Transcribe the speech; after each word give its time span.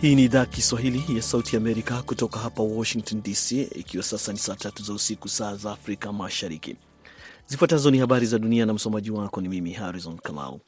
Hii 0.00 0.14
ni 0.14 0.24
idhaa 0.24 0.46
Kiswahili 0.46 1.16
ya 1.16 1.22
Sauti 1.22 1.56
Amerika 1.56 2.02
kutoka 2.02 2.38
hapa 2.40 2.62
Washington 2.62 3.22
DC, 3.22 3.52
ikiwa 3.52 4.04
sasa 4.04 4.32
ni 4.32 4.38
saa 4.38 4.54
tatu 4.54 4.82
za 4.82 4.92
usiku, 4.92 5.28
saa 5.28 5.56
za 5.56 5.72
Afrika 5.72 6.12
Mashariki. 6.12 6.76
Zifuatazo 7.46 7.90
ni 7.90 7.98
habari 7.98 8.26
za 8.26 8.38
dunia 8.38 8.66
na 8.66 8.72
msomaji 8.74 9.10
wako 9.10 9.40
ni 9.40 9.48
mimi 9.48 9.72
Harrison 9.72 10.18
Kamau. 10.18 10.60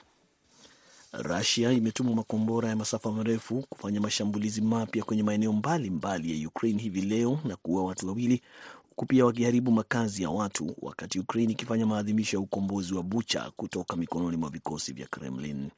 Rusia 1.13 1.73
imetuma 1.73 2.15
makombora 2.15 2.69
ya 2.69 2.77
masafa 2.77 3.13
marefu 3.13 3.65
kufanya 3.69 4.01
mashambulizi 4.01 4.61
mapya 4.61 5.05
kwenye 5.05 5.23
maeneo 5.23 5.53
mbalimbali 5.53 6.43
ya 6.43 6.49
Ukraine 6.49 6.83
hivi 6.83 7.01
leo 7.01 7.39
na 7.45 7.57
kuua 7.57 7.85
watu 7.85 8.07
wawili 8.07 8.43
huku 8.89 9.07
pia 9.07 9.25
wakiharibu 9.27 9.71
makazi 9.73 10.23
ya 10.23 10.31
watu, 10.31 10.77
wakati 10.83 11.19
Ukraine 11.21 11.53
ikifanya 11.53 11.87
maadhimisho 11.87 12.37
ya 12.37 12.41
ukombozi 12.43 12.95
wa 12.95 13.03
Bucha 13.03 13.51
kutoka 13.57 13.97
mikononi 13.97 14.37
mwa 14.37 14.51
vikosi 14.51 14.93
vya 14.93 15.07
Kremlin. 15.07 15.69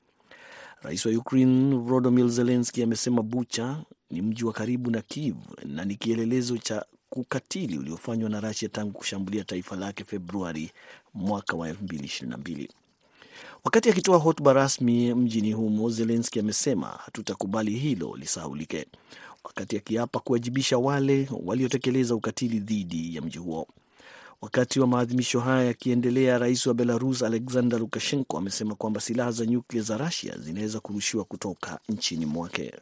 Rais 0.82 1.06
wa 1.06 1.12
Ukraine 1.12 1.76
Volodymyr 1.76 2.28
Zelensky 2.28 2.82
amesema 2.82 3.22
Bucha 3.22 3.82
ni 4.10 4.22
mji 4.22 4.44
wa 4.44 4.52
karibu 4.52 4.90
na 4.90 5.02
Kiev 5.02 5.36
na 5.64 5.84
ni 5.84 5.94
kielelezo 5.96 6.58
cha 6.58 6.86
ukatili 7.12 7.78
uliofanywa 7.78 8.30
na 8.30 8.40
Russia 8.40 8.68
tangu 8.68 8.92
kushambulia 8.92 9.44
taifa 9.44 9.76
lake 9.76 10.04
Februari 10.04 10.70
mwaka 11.14 11.56
wa 11.56 11.68
2022. 11.72 12.68
Wakati 13.64 13.90
akitoa 13.90 14.18
hotuba 14.18 14.52
rasmi 14.52 15.14
mjini 15.14 15.52
humo, 15.52 15.90
Zelensky 15.90 16.40
amesema 16.40 16.86
hatutakubali 16.86 17.70
hilo 17.78 18.16
lisahulike, 18.16 18.86
wakati 19.44 19.76
akiapa 19.76 20.20
kuwajibisha 20.20 20.78
wale 20.78 21.28
waliotekeleza 21.44 22.14
ukatili 22.14 22.58
dhidi 22.60 23.16
ya 23.16 23.22
mji 23.22 23.38
huo. 23.38 23.68
Wakati 24.42 24.80
wa 24.80 24.86
maadhimisho 24.86 25.40
haya 25.40 25.64
yakiendelea, 25.64 26.38
rais 26.38 26.66
wa 26.66 26.74
Belarus 26.74 27.22
Alexander 27.22 27.78
Lukashenko 27.78 28.38
amesema 28.38 28.74
kwamba 28.74 29.00
silaha 29.00 29.30
za 29.32 29.46
nyuklia 29.46 29.82
za 29.82 29.96
Rusia 29.98 30.38
zinaweza 30.38 30.80
kurushiwa 30.80 31.24
kutoka 31.24 31.78
nchini 31.88 32.26
mwake. 32.26 32.72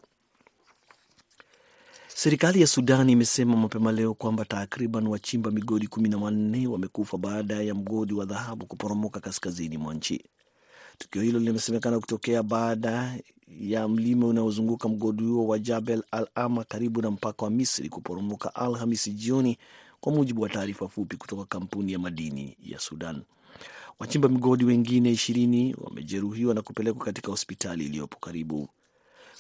Serikali 2.09 2.61
ya 2.61 2.67
Sudan 2.67 3.11
imesema 3.11 3.57
mapema 3.57 3.93
leo 3.93 4.15
kwamba 4.15 4.45
takriban 4.45 5.07
wachimba 5.07 5.51
migodi 5.51 5.87
kumi 5.87 6.09
na 6.09 6.17
wanne 6.19 6.67
wamekufa 6.67 7.19
baada 7.19 7.63
ya 7.63 7.75
mgodi 7.75 8.15
wa 8.15 8.25
dhahabu 8.25 8.67
kuporomoka 8.67 9.21
kaskazini 9.21 9.79
mwa 9.79 9.95
nchi. 9.95 10.25
Tukio 10.99 11.23
hilo 11.23 11.39
limesemekana 11.39 12.01
kutokea 12.01 12.43
baada 12.43 13.19
ya 13.61 13.89
mlima 13.89 14.27
unaozunguka 14.27 14.89
mgodi 14.89 15.23
huo 15.25 15.47
wa 15.47 15.59
Jabel 15.59 16.03
Al 16.11 16.27
Ama 16.35 16.65
karibu 16.65 17.03
na 17.03 17.11
mpaka 17.11 17.45
wa 17.45 17.51
Misri 17.51 17.89
kuporomoka 17.89 18.55
Alhamisi 18.55 19.13
jioni, 19.13 19.59
kwa 20.01 20.13
mujibu 20.13 20.43
wa 20.43 20.49
taarifa 20.49 20.89
fupi 20.89 21.17
kutoka 21.17 21.45
kampuni 21.45 21.93
ya 21.93 21.99
madini 21.99 22.57
ya 22.63 22.79
Sudan. 22.79 23.23
Wachimba 23.99 24.29
migodi 24.29 24.65
wengine 24.65 25.11
ishirini 25.13 25.77
wamejeruhiwa 25.79 26.55
na 26.55 26.63
kupelekwa 26.63 27.05
katika 27.05 27.29
hospitali 27.31 27.85
iliyopo 27.87 28.19
karibu. 28.19 28.69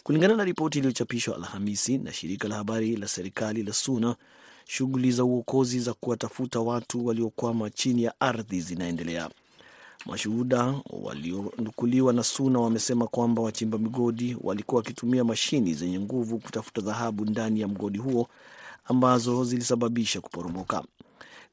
Kulingana 0.03 0.36
na 0.36 0.44
ripoti 0.44 0.78
iliyochapishwa 0.78 1.36
Alhamisi 1.36 1.98
na 1.98 2.12
shirika 2.12 2.48
la 2.48 2.55
habari 2.56 2.97
la 2.97 3.08
serikali 3.08 3.62
la 3.62 3.72
SUNA, 3.72 4.16
shughuli 4.64 5.12
za 5.12 5.25
uokozi 5.25 5.81
za 5.81 5.94
kuwatafuta 5.94 6.61
watu 6.61 7.06
waliokwama 7.06 7.70
chini 7.70 8.03
ya 8.03 8.20
ardhi 8.20 8.61
zinaendelea. 8.61 9.31
Mashuhuda 10.06 10.75
walionukuliwa 10.91 12.12
na 12.12 12.22
SUNA 12.22 12.61
wamesema 12.61 13.06
kwamba 13.06 13.42
wachimba 13.42 13.78
migodi 13.78 14.36
walikuwa 14.41 14.78
wakitumia 14.78 15.25
mashini 15.25 15.75
zenye 15.75 16.00
nguvu 16.00 16.38
kutafuta 16.38 16.81
dhahabu 16.81 17.25
ndani 17.25 17.61
ya 17.61 17.69
mgodi 17.69 17.98
huo 17.98 18.28
ambazo 18.91 19.44
zilisababisha 19.44 20.20
kuporomoka. 20.20 20.84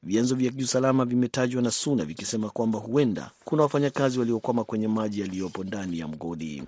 Vyanzo 0.03 0.35
vya 0.35 0.51
kiusalama 0.51 1.05
vimetajwa 1.05 1.61
na 1.61 1.71
SUNA 1.71 2.05
vikisema 2.05 2.49
kwamba 2.49 2.79
huenda 2.79 3.31
kuna 3.45 3.63
wafanyakazi 3.63 4.19
waliokwama 4.19 4.63
kwenye 4.63 4.87
maji 4.87 5.21
yaliyopo 5.21 5.63
ndani 5.63 5.99
ya 5.99 6.07
mgodi. 6.07 6.63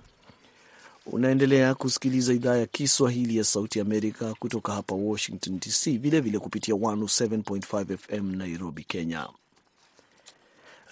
Unaendelea 1.06 1.74
kusikiliza 1.74 2.32
idhaa 2.32 2.56
ya 2.56 2.66
Kiswahili 2.66 3.36
ya 3.36 3.44
Sauti 3.44 3.80
Amerika 3.80 4.34
kutoka 4.34 4.72
hapa 4.72 4.94
Washington 4.94 5.58
DC, 5.60 5.98
vilevile 5.98 6.38
kupitia 6.38 6.74
107.5 6.74 7.96
FM 7.96 8.36
Nairobi, 8.36 8.84
Kenya. 8.84 9.28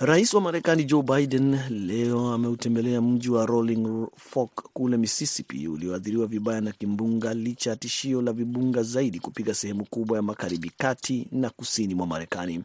Rais 0.00 0.34
wa 0.34 0.40
Marekani 0.40 0.84
Joe 0.84 1.02
Biden 1.02 1.58
leo 1.70 2.28
ameutembelea 2.32 3.00
mji 3.02 3.30
wa 3.30 3.46
Rolling 3.46 4.06
Fork 4.16 4.62
kule 4.72 4.96
Mississippi 4.96 5.68
ulioathiriwa 5.68 6.26
vibaya 6.26 6.60
na 6.60 6.72
kimbunga 6.72 7.34
licha 7.34 7.70
ya 7.70 7.76
tishio 7.76 8.22
la 8.22 8.32
vibunga 8.32 8.82
zaidi 8.82 9.20
kupiga 9.20 9.54
sehemu 9.54 9.84
kubwa 9.84 10.16
ya 10.16 10.22
magharibi 10.22 10.72
kati 10.78 11.26
na 11.32 11.50
kusini 11.50 11.94
mwa 11.94 12.06
Marekani. 12.06 12.62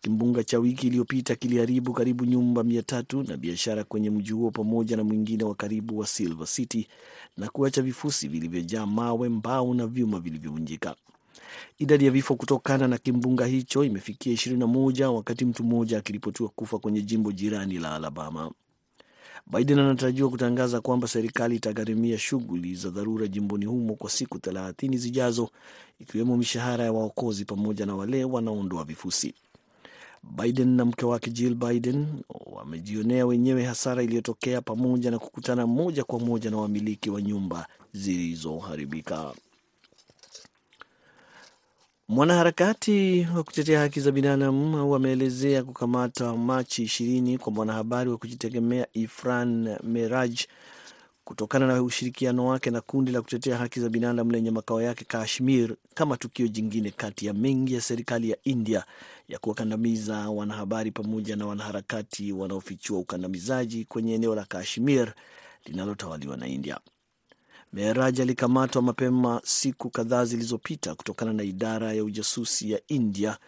Kimbunga 0.00 0.44
cha 0.44 0.58
wiki 0.58 0.86
iliyopita 0.86 1.34
kiliharibu 1.34 1.92
karibu 1.92 2.24
nyumba 2.24 2.64
mia 2.64 2.82
tatu 2.82 3.22
na 3.22 3.36
biashara 3.36 3.84
kwenye 3.84 4.10
mji 4.10 4.32
huo 4.32 4.50
pamoja 4.50 4.96
na 4.96 5.04
mwingine 5.04 5.44
wa 5.44 5.54
karibu 5.54 5.98
wa 5.98 6.06
Silver 6.06 6.46
City 6.46 6.88
na 7.36 7.48
kuacha 7.48 7.82
vifusi 7.82 8.28
vilivyojaa 8.28 8.86
mawe, 8.86 9.28
mbao 9.28 9.74
na 9.74 9.86
vyuma 9.86 10.20
vilivyovunjika. 10.20 10.94
Idadi 11.78 12.04
ya 12.04 12.10
vifo 12.10 12.34
kutokana 12.34 12.88
na 12.88 12.98
kimbunga 12.98 13.46
hicho 13.46 13.84
imefikia 13.84 14.32
21 14.32 15.04
wakati 15.06 15.44
mtu 15.44 15.64
mmoja 15.64 15.98
akiripotiwa 15.98 16.48
kufa 16.48 16.78
kwenye 16.78 17.02
jimbo 17.02 17.32
jirani 17.32 17.78
la 17.78 17.94
Alabama. 17.94 18.50
Biden 19.52 19.78
anatarajiwa 19.78 20.30
kutangaza 20.30 20.80
kwamba 20.80 21.08
serikali 21.08 21.56
itagharimia 21.56 22.18
shughuli 22.18 22.74
za 22.74 22.90
dharura 22.90 23.26
jimboni 23.26 23.64
humo 23.64 23.94
kwa 23.94 24.10
siku 24.10 24.38
30 24.38 24.96
zijazo, 24.96 25.50
ikiwemo 26.00 26.36
mishahara 26.36 26.84
ya 26.84 26.92
waokozi 26.92 27.44
pamoja 27.44 27.86
na 27.86 27.96
wale 27.96 28.24
wanaoondoa 28.24 28.84
vifusi. 28.84 29.34
Biden 30.22 30.68
na 30.76 30.84
mke 30.84 31.06
wake 31.06 31.30
Jill 31.30 31.54
Biden 31.54 32.06
wamejionea 32.46 33.26
wenyewe 33.26 33.64
hasara 33.64 34.02
iliyotokea 34.02 34.60
pamoja 34.60 35.10
na 35.10 35.18
kukutana 35.18 35.66
moja 35.66 36.04
kwa 36.04 36.20
moja 36.20 36.50
na 36.50 36.56
wamiliki 36.56 37.10
wa 37.10 37.22
nyumba 37.22 37.66
zilizoharibika. 37.92 39.32
Mwanaharakati 42.08 43.26
wa 43.36 43.42
kutetea 43.44 43.80
haki 43.80 44.00
za 44.00 44.10
binadamu 44.12 44.90
wameelezea 44.92 45.64
kukamata 45.64 46.36
Machi 46.36 46.82
ishirini 46.82 47.38
kwa 47.38 47.52
mwanahabari 47.52 48.10
wa 48.10 48.18
kujitegemea 48.18 48.86
Ifran 48.92 49.76
Meraj 49.82 50.40
kutokana 51.24 51.66
na 51.66 51.82
ushirikiano 51.82 52.46
wake 52.46 52.70
na 52.70 52.80
kundi 52.80 53.12
la 53.12 53.22
kutetea 53.22 53.56
haki 53.58 53.80
za 53.80 53.88
binadamu 53.88 54.30
lenye 54.32 54.50
makao 54.50 54.82
yake 54.82 55.04
Kashmir 55.04 55.74
kama 55.94 56.16
tukio 56.16 56.48
jingine 56.48 56.90
kati 56.90 57.26
ya 57.26 57.34
mengi 57.34 57.74
ya 57.74 57.80
serikali 57.80 58.30
ya 58.30 58.36
India 58.44 58.84
ya 59.28 59.38
kuwakandamiza 59.38 60.30
wanahabari 60.30 60.90
pamoja 60.90 61.36
na 61.36 61.46
wanaharakati 61.46 62.32
wanaofichua 62.32 62.98
ukandamizaji 62.98 63.84
kwenye 63.84 64.14
eneo 64.14 64.34
la 64.34 64.44
Kashmir 64.44 65.12
linalotawaliwa 65.64 66.36
na 66.36 66.46
India. 66.46 66.80
Mehraj 67.72 68.20
alikamatwa 68.20 68.82
mapema 68.82 69.40
siku 69.44 69.90
kadhaa 69.90 70.24
zilizopita 70.24 70.94
kutokana 70.94 71.32
na 71.32 71.42
idara 71.42 71.92
ya 71.92 72.04
ujasusi 72.04 72.70
ya 72.70 72.80
India 72.88 73.38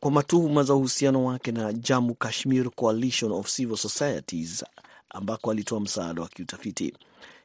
kwa 0.00 0.10
matuhuma 0.10 0.62
za 0.62 0.74
uhusiano 0.74 1.24
wake 1.24 1.52
na 1.52 1.72
Jammu 1.72 2.14
Kashmir 2.14 2.70
Coalition 2.70 3.32
of 3.32 3.54
Civil 3.54 3.76
Societies 3.76 4.64
ambako 5.10 5.50
alitoa 5.50 5.80
msaada 5.80 6.22
wa 6.22 6.28
kiutafiti. 6.28 6.94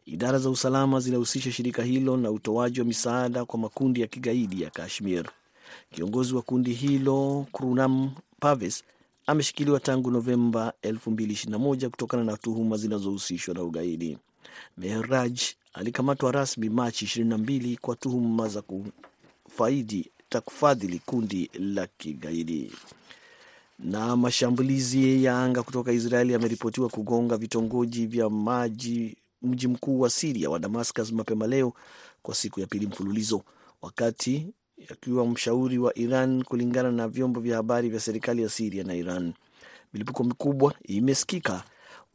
Idara 0.06 0.40
za 0.40 0.50
usalama 0.50 1.00
zinahusisha 1.00 1.52
shirika 1.52 1.84
hilo 1.84 2.18
na 2.18 2.32
utoaji 2.32 2.80
wa 2.80 2.86
misaada 2.86 3.46
kwa 3.46 3.60
makundi 3.60 4.02
ya 4.02 4.08
kigaidi 4.08 4.62
ya 4.62 4.70
Kashmir. 4.70 5.26
Kiongozi 5.92 6.36
wa 6.36 6.42
kundi 6.42 6.74
hilo 6.74 7.46
Krunam 7.54 8.12
Pavis 8.40 8.84
ameshikiliwa 9.28 9.80
tangu 9.80 10.12
Novemba 10.12 10.74
2021 10.84 11.90
kutokana 11.90 12.24
na 12.24 12.38
tuhuma 12.38 12.78
zinazohusishwa 12.78 13.54
na 13.54 13.64
ugaidi. 13.64 14.18
Mehraj 14.78 15.40
alikamatwa 15.74 16.32
rasmi 16.32 16.70
Machi 16.70 17.06
22 17.06 17.78
kwa 17.82 17.96
tuhuma 17.96 18.48
za 18.48 18.62
kufaidi 18.62 20.12
kufadhili 20.42 21.00
kundi 21.06 21.50
la 21.60 21.88
kigaidi. 21.98 22.72
Na 23.80 24.16
mashambulizi 24.16 25.24
ya 25.24 25.40
anga 25.44 25.64
kutoka 25.64 25.92
Israeli 25.92 26.34
yameripotiwa 26.34 26.90
kugonga 26.90 27.38
vitongoji 27.38 28.06
vya 28.08 28.30
maji 28.30 29.18
mji 29.42 29.68
mkuu 29.68 30.00
wa 30.00 30.10
Siria 30.10 30.50
wa 30.50 30.60
Damascus 30.60 31.12
mapema 31.12 31.48
leo 31.48 31.74
kwa 32.22 32.36
siku 32.36 32.60
ya 32.60 32.68
pili 32.68 32.88
mfululizo, 32.88 33.42
wakati 33.82 34.48
akiwa 34.92 35.26
mshauri 35.28 35.78
wa 35.78 35.98
Iran, 35.98 36.44
kulingana 36.44 36.92
na 36.92 37.08
vyombo 37.08 37.40
vya 37.40 37.56
habari 37.56 37.90
vya 37.90 38.00
serikali 38.00 38.42
ya 38.42 38.50
Siria 38.50 38.84
na 38.84 38.96
Iran. 38.96 39.34
Milipuko 39.94 40.24
mikubwa 40.24 40.74
imesikika 40.84 41.64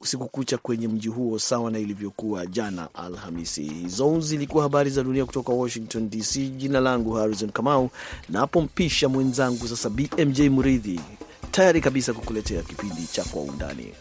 usiku 0.00 0.28
kucha 0.28 0.58
kwenye 0.58 0.88
mji 0.88 1.08
huo 1.08 1.38
sawa 1.38 1.70
na 1.70 1.78
ilivyokuwa 1.78 2.46
jana 2.46 2.88
Alhamisi. 2.94 3.62
Hizo 3.62 4.20
zilikuwa 4.20 4.62
habari 4.62 4.90
za 4.90 5.02
dunia 5.02 5.26
kutoka 5.26 5.52
Washington 5.52 6.10
DC. 6.10 6.38
Jina 6.56 6.80
langu 6.80 7.12
Harrison 7.12 7.50
Kamau, 7.50 7.90
na 8.28 8.40
mwenzangu 9.08 9.68
sasa 9.68 9.90
BMJ 9.90 10.40
Muridhi 10.40 11.00
tayari 11.50 11.80
kabisa 11.80 12.12
kukuletea 12.12 12.62
kipindi 12.62 13.06
cha 13.12 13.24
Kwa 13.24 13.42
Undani. 13.42 13.92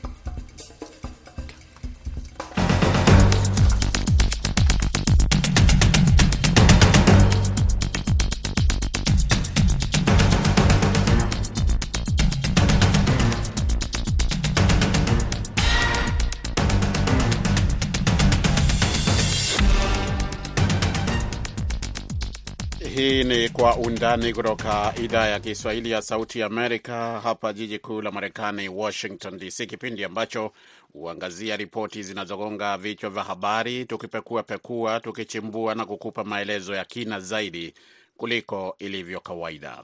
Kwa 23.60 23.76
Undani 23.78 24.34
kutoka 24.34 24.94
idhaa 25.04 25.28
ya 25.28 25.40
Kiswahili 25.40 25.92
ya 25.92 26.02
Sauti 26.02 26.44
Amerika, 26.44 27.20
hapa 27.24 27.54
jiji 27.54 27.80
kuu 27.80 28.02
la 28.02 28.12
Marekani, 28.12 28.70
Washington 28.70 29.38
DC, 29.38 29.66
kipindi 29.68 30.04
ambacho 30.04 30.52
huangazia 30.94 31.58
ripoti 31.58 32.04
zinazogonga 32.04 32.78
vichwa 32.78 33.10
vya 33.10 33.24
habari, 33.24 33.86
tukipekua 33.86 34.44
pekua, 34.44 35.00
tukichimbua 35.00 35.76
na 35.76 35.86
kukupa 35.86 36.24
maelezo 36.24 36.76
ya 36.76 36.86
kina 36.86 37.20
zaidi 37.20 37.74
kuliko 38.18 38.76
ilivyo 38.80 39.20
kawaida. 39.20 39.84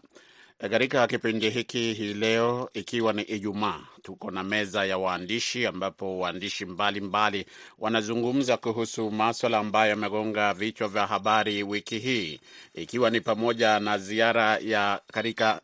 Katika 0.58 1.08
kipindi 1.08 1.50
hiki 1.50 1.94
hii 1.94 2.14
leo, 2.14 2.70
ikiwa 2.74 3.14
ni 3.14 3.22
Ijumaa, 3.22 3.80
tuko 4.02 4.32
na 4.32 4.44
meza 4.44 4.86
ya 4.86 4.98
waandishi 4.98 5.66
ambapo 5.66 6.20
waandishi 6.20 6.66
mbalimbali 6.66 7.46
wanazungumza 7.80 8.58
kuhusu 8.58 9.12
maswala 9.12 9.58
ambayo 9.58 9.90
yamegonga 9.90 10.54
vichwa 10.54 10.88
vya 10.88 11.08
habari 11.08 11.64
wiki 11.64 12.00
hii, 12.00 12.40
ikiwa 12.74 13.10
ni 13.10 13.22
pamoja 13.22 13.80
na 13.80 13.98
ziara 13.98 14.58
ya 14.58 15.02
katika 15.08 15.62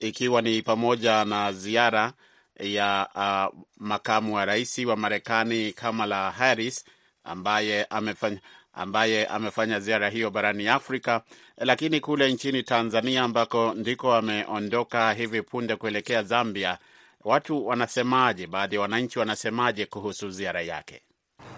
ikiwa 0.00 0.42
ni 0.42 0.62
pamoja 0.62 1.24
na 1.24 1.52
ziara 1.52 2.12
ya 2.60 3.08
uh, 3.14 3.58
makamu 3.76 4.34
wa 4.34 4.44
rais 4.44 4.78
wa 4.78 4.96
Marekani 4.96 5.72
Kamala 5.72 6.30
Harris 6.30 6.84
ambaye 7.24 7.84
amefanya 7.84 8.40
ambaye 8.74 9.26
amefanya 9.26 9.80
ziara 9.80 10.08
hiyo 10.08 10.30
barani 10.30 10.68
Afrika, 10.68 11.22
lakini 11.56 12.00
kule 12.00 12.32
nchini 12.32 12.62
Tanzania 12.62 13.22
ambako 13.22 13.74
ndiko 13.74 14.14
ameondoka 14.14 15.12
hivi 15.12 15.42
punde 15.42 15.76
kuelekea 15.76 16.22
Zambia, 16.22 16.78
watu 17.24 17.66
wanasemaje? 17.66 18.46
Baadhi 18.46 18.74
ya 18.74 18.80
wananchi 18.80 19.18
wanasemaje 19.18 19.86
kuhusu 19.86 20.30
ziara 20.30 20.62
yake? 20.62 21.02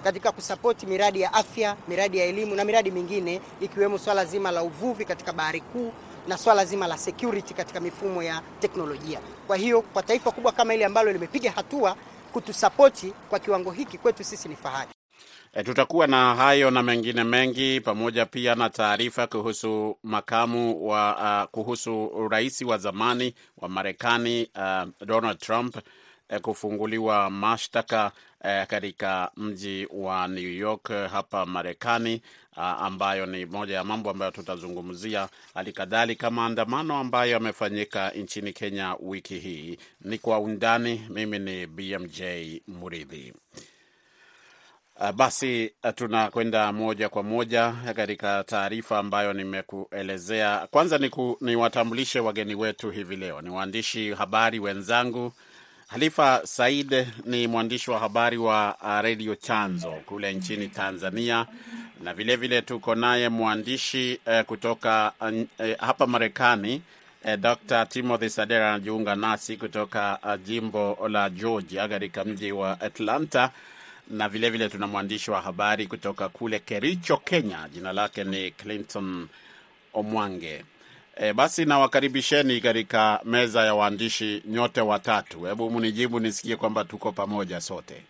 Katika 0.04 0.32
kusapoti 0.32 0.86
miradi 0.86 1.20
ya 1.20 1.32
afya, 1.34 1.76
miradi 1.88 2.18
ya 2.18 2.24
elimu 2.24 2.54
na 2.54 2.64
miradi 2.64 2.90
mingine 2.90 3.40
ikiwemo 3.60 3.98
swala 3.98 4.24
zima 4.24 4.50
la 4.50 4.62
uvuvi 4.62 5.04
katika 5.04 5.32
bahari 5.32 5.60
kuu 5.60 5.92
na 6.28 6.38
swala 6.38 6.64
zima 6.64 6.86
la 6.86 6.98
security 6.98 7.54
katika 7.54 7.80
mifumo 7.80 8.22
ya 8.22 8.42
teknolojia. 8.60 9.20
Kwa 9.46 9.56
hiyo 9.56 9.82
kwa 9.82 10.02
taifa 10.02 10.30
kubwa 10.30 10.52
kama 10.52 10.74
ile 10.74 10.84
ambalo 10.84 11.12
limepiga 11.12 11.50
hatua 11.50 11.96
kutusapoti 12.32 13.12
kwa 13.30 13.38
kiwango 13.38 13.70
hiki, 13.70 13.98
kwetu 13.98 14.24
sisi 14.24 14.48
ni 14.48 14.56
fahari. 14.56 14.90
E, 15.58 15.62
tutakuwa 15.64 16.06
na 16.06 16.34
hayo 16.34 16.70
na 16.70 16.82
mengine 16.82 17.24
mengi 17.24 17.80
pamoja 17.80 18.26
pia 18.26 18.54
na 18.54 18.70
taarifa 18.70 19.26
kuhusu 19.26 19.98
makamu 20.02 20.88
wa 20.88 21.16
uh, 21.44 21.50
kuhusu 21.50 22.10
rais 22.30 22.62
wa 22.62 22.78
zamani 22.78 23.34
wa 23.58 23.68
Marekani 23.68 24.48
uh, 24.54 25.06
Donald 25.06 25.38
Trump 25.38 25.76
uh, 26.30 26.36
kufunguliwa 26.38 27.30
mashtaka 27.30 28.12
uh, 28.44 28.64
katika 28.66 29.30
mji 29.36 29.88
wa 29.92 30.28
New 30.28 30.50
York 30.52 30.88
hapa 31.12 31.46
Marekani 31.46 32.22
uh, 32.56 32.62
ambayo 32.62 33.26
ni 33.26 33.46
moja 33.46 33.74
ya 33.74 33.84
mambo 33.84 34.10
ambayo 34.10 34.30
tutazungumzia. 34.30 35.28
Hali 35.54 35.72
kadhalika 35.72 36.30
maandamano 36.30 36.96
ambayo 36.98 37.32
yamefanyika 37.32 38.10
nchini 38.10 38.52
Kenya 38.52 38.96
wiki 39.00 39.38
hii. 39.38 39.78
Ni 40.00 40.18
kwa 40.18 40.38
undani. 40.38 41.06
Mimi 41.10 41.38
ni 41.38 41.66
BMJ 41.66 42.22
Muridhi. 42.68 43.32
Uh, 45.00 45.10
basi 45.12 45.72
uh, 45.84 45.90
tunakwenda 45.94 46.72
moja 46.72 47.08
kwa 47.08 47.22
moja 47.22 47.72
katika 47.96 48.44
taarifa 48.44 48.98
ambayo 48.98 49.32
nimekuelezea. 49.32 50.66
Kwanza 50.70 51.00
niwatambulishe 51.40 52.18
ni 52.20 52.26
wageni 52.26 52.54
wetu 52.54 52.90
hivi 52.90 53.16
leo, 53.16 53.42
ni 53.42 53.50
waandishi 53.50 54.12
habari 54.14 54.58
wenzangu. 54.58 55.32
Halifa 55.86 56.40
Said 56.44 57.06
ni 57.24 57.46
mwandishi 57.46 57.90
wa 57.90 57.98
habari 57.98 58.36
wa 58.36 58.76
uh, 58.82 59.00
redio 59.00 59.34
Chanzo 59.34 59.90
kule 60.06 60.34
nchini 60.34 60.68
Tanzania, 60.68 61.46
na 62.02 62.14
vilevile 62.14 62.62
tuko 62.62 62.94
naye 62.94 63.28
mwandishi 63.28 64.20
eh, 64.26 64.44
kutoka 64.44 65.12
uh, 65.20 65.66
hapa 65.78 66.06
Marekani 66.06 66.82
eh, 67.24 67.36
Dr. 67.38 67.86
Timothy 67.86 68.28
Sadera 68.28 68.68
anajiunga 68.70 69.14
nasi 69.14 69.56
kutoka 69.56 70.18
jimbo 70.44 71.08
la 71.08 71.30
Georgia 71.30 71.88
katika 71.88 72.24
mji 72.24 72.52
wa 72.52 72.80
Atlanta 72.80 73.50
na 74.08 74.28
vilevile 74.28 74.48
vile 74.64 74.68
tuna 74.68 74.86
mwandishi 74.86 75.30
wa 75.30 75.40
habari 75.40 75.86
kutoka 75.86 76.28
kule 76.28 76.58
Kericho, 76.58 77.16
Kenya. 77.16 77.68
Jina 77.72 77.92
lake 77.92 78.24
ni 78.24 78.50
Clinton 78.50 79.28
Omwange. 79.94 80.64
E, 81.16 81.32
basi 81.32 81.64
nawakaribisheni 81.64 82.60
katika 82.60 83.20
meza 83.24 83.64
ya 83.64 83.74
waandishi 83.74 84.42
nyote 84.46 84.80
watatu. 84.80 85.42
Hebu 85.44 85.70
mnijibu 85.70 86.20
nisikie 86.20 86.56
kwamba 86.56 86.84
tuko 86.84 87.12
pamoja 87.12 87.60
sote. 87.60 88.02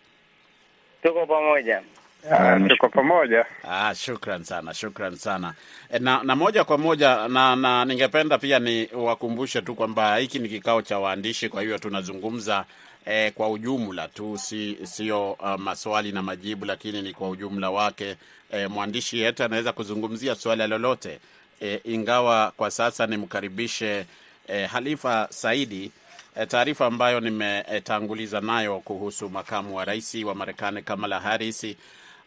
Tuko 1.03 1.25
pamoja. 1.25 1.81
Uh, 2.23 2.67
tuko 2.67 2.89
pamoja. 2.89 3.45
Ah, 3.63 3.95
shukran 3.95 4.43
sana, 4.43 4.73
shukran 4.73 5.15
sana. 5.15 5.53
E, 5.91 5.99
na, 5.99 6.23
na 6.23 6.35
moja 6.35 6.63
kwa 6.63 6.77
moja 6.77 7.27
na, 7.27 7.55
na 7.55 7.85
ningependa 7.85 8.37
pia 8.37 8.59
ni 8.59 8.89
wakumbushe 8.93 9.61
tu 9.61 9.75
kwamba 9.75 10.17
hiki 10.17 10.39
ni 10.39 10.49
kikao 10.49 10.81
cha 10.81 10.99
waandishi, 10.99 11.49
kwa 11.49 11.61
hiyo 11.61 11.77
tunazungumza 11.77 12.65
E, 13.09 13.31
kwa 13.31 13.49
ujumla 13.49 14.07
tu 14.07 14.37
si 14.37 14.77
sio 14.83 15.31
uh, 15.31 15.55
maswali 15.55 16.11
na 16.11 16.21
majibu, 16.23 16.65
lakini 16.65 17.01
ni 17.01 17.13
kwa 17.13 17.29
ujumla 17.29 17.69
wake. 17.69 18.15
Eh, 18.51 18.69
mwandishi 18.69 19.17
yeyote 19.19 19.43
anaweza 19.43 19.73
kuzungumzia 19.73 20.35
swala 20.35 20.67
lolote 20.67 21.19
eh, 21.59 21.81
ingawa 21.83 22.51
kwa 22.57 22.71
sasa 22.71 23.07
nimkaribishe 23.07 24.05
eh, 24.47 24.69
Halifa 24.69 25.27
Saidi. 25.31 25.91
eh, 26.35 26.47
taarifa 26.47 26.85
ambayo 26.85 27.19
nimetanguliza 27.19 28.41
nayo 28.41 28.79
kuhusu 28.79 29.29
makamu 29.29 29.75
wa 29.75 29.85
rais 29.85 30.15
wa 30.15 30.35
Marekani 30.35 30.81
Kamala 30.81 31.19
Harris 31.19 31.65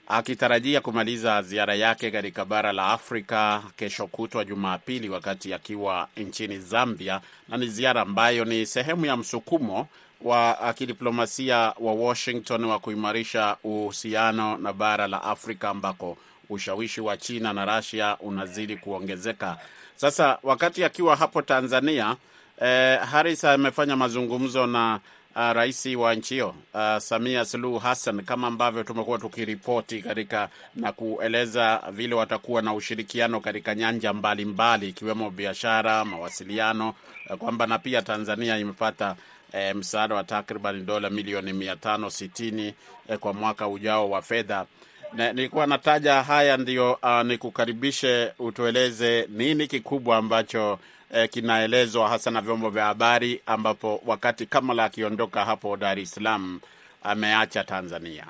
akitarajia 0.09 0.81
kumaliza 0.81 1.43
ziara 1.43 1.75
yake 1.75 2.11
katika 2.11 2.45
bara 2.45 2.73
la 2.73 2.87
Afrika 2.87 3.63
kesho 3.77 4.07
kutwa 4.07 4.45
Jumapili, 4.45 5.09
wakati 5.09 5.55
akiwa 5.55 6.09
nchini 6.17 6.59
Zambia, 6.59 7.21
na 7.49 7.57
ni 7.57 7.67
ziara 7.69 8.01
ambayo 8.01 8.45
ni 8.45 8.67
sehemu 8.67 9.07
ya 9.07 9.17
msukumo 9.17 9.89
wa 10.23 10.75
kidiplomasia 10.77 11.57
wa 11.79 11.93
Washington 11.93 12.65
wa 12.65 12.79
kuimarisha 12.79 13.57
uhusiano 13.65 14.57
na 14.59 14.73
bara 14.73 15.07
la 15.09 15.23
Afrika 15.23 15.69
ambako 15.69 16.17
ushawishi 16.51 17.01
wa 17.01 17.17
China 17.17 17.53
na 17.53 17.77
Russia 17.77 18.17
unazidi 18.21 18.77
kuongezeka. 18.77 19.57
Sasa 19.97 20.39
wakati 20.43 20.85
akiwa 20.85 21.17
hapo 21.17 21.43
Tanzania, 21.43 22.17
eh, 22.61 23.01
Harris 23.01 23.45
amefanya 23.45 23.97
mazungumzo 23.97 24.67
na 24.67 25.01
uh, 25.37 25.53
rais 25.53 25.87
wa 25.87 26.15
nchi 26.15 26.35
hiyo 26.35 26.55
uh, 26.75 26.99
Samia 26.99 27.45
Suluhu 27.45 27.79
Hassan 27.79 28.23
kama 28.23 28.47
ambavyo 28.47 28.83
tumekuwa 28.83 29.19
tukiripoti 29.19 30.03
katika 30.03 30.49
na 30.75 30.93
kueleza 30.93 31.83
vile 31.93 32.15
watakuwa 32.15 32.63
na 32.63 32.75
ushirikiano 32.75 33.41
katika 33.41 33.75
nyanja 33.75 34.13
mbalimbali 34.13 34.89
ikiwemo 34.89 35.25
mbali, 35.25 35.37
biashara, 35.37 36.05
mawasiliano 36.05 36.95
uh, 37.31 37.37
kwamba 37.37 37.67
na 37.67 37.79
pia 37.79 38.03
Tanzania 38.03 38.59
imepata 38.59 39.17
E, 39.53 39.75
msaada 39.75 40.15
wa 40.15 40.25
takriban 40.25 40.87
dola 40.87 41.11
milioni 41.11 41.53
mia 41.53 41.77
tano 41.77 42.11
sitini 42.11 42.75
e, 43.09 43.17
kwa 43.17 43.33
mwaka 43.33 43.69
ujao 43.69 44.11
wa 44.11 44.23
fedha. 44.23 44.67
Nilikuwa 45.13 45.67
nataja 45.67 46.23
haya 46.23 46.57
ndio, 46.57 46.93
uh, 46.93 47.23
nikukaribishe 47.23 48.33
utueleze 48.39 49.27
nini 49.29 49.67
kikubwa 49.67 50.17
ambacho 50.17 50.79
e, 51.15 51.29
kinaelezwa 51.29 52.09
hasa 52.09 52.31
na 52.31 52.41
vyombo 52.41 52.71
vya 52.71 52.85
habari, 52.85 53.41
ambapo 53.47 54.03
wakati 54.07 54.47
Kamala 54.47 54.85
akiondoka 54.85 55.45
hapo 55.45 55.77
Dar 55.77 55.99
es 55.99 56.11
Salaam 56.15 56.61
ameacha 57.03 57.65
Tanzania. 57.65 58.27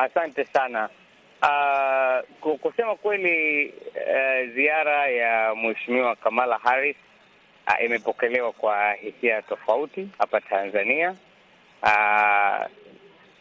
Asante 0.00 0.44
sana. 0.44 0.88
Uh, 1.42 2.58
kusema 2.60 2.96
kweli, 2.96 3.66
uh, 3.68 4.54
ziara 4.54 5.06
ya 5.08 5.54
Mheshimiwa 5.54 6.16
Kamala 6.16 6.58
Harris 6.58 6.96
Uh, 7.68 7.84
imepokelewa 7.84 8.52
kwa 8.52 8.92
hisia 8.92 9.42
tofauti 9.42 10.08
hapa 10.18 10.40
Tanzania. 10.40 11.10
Uh, 11.82 12.66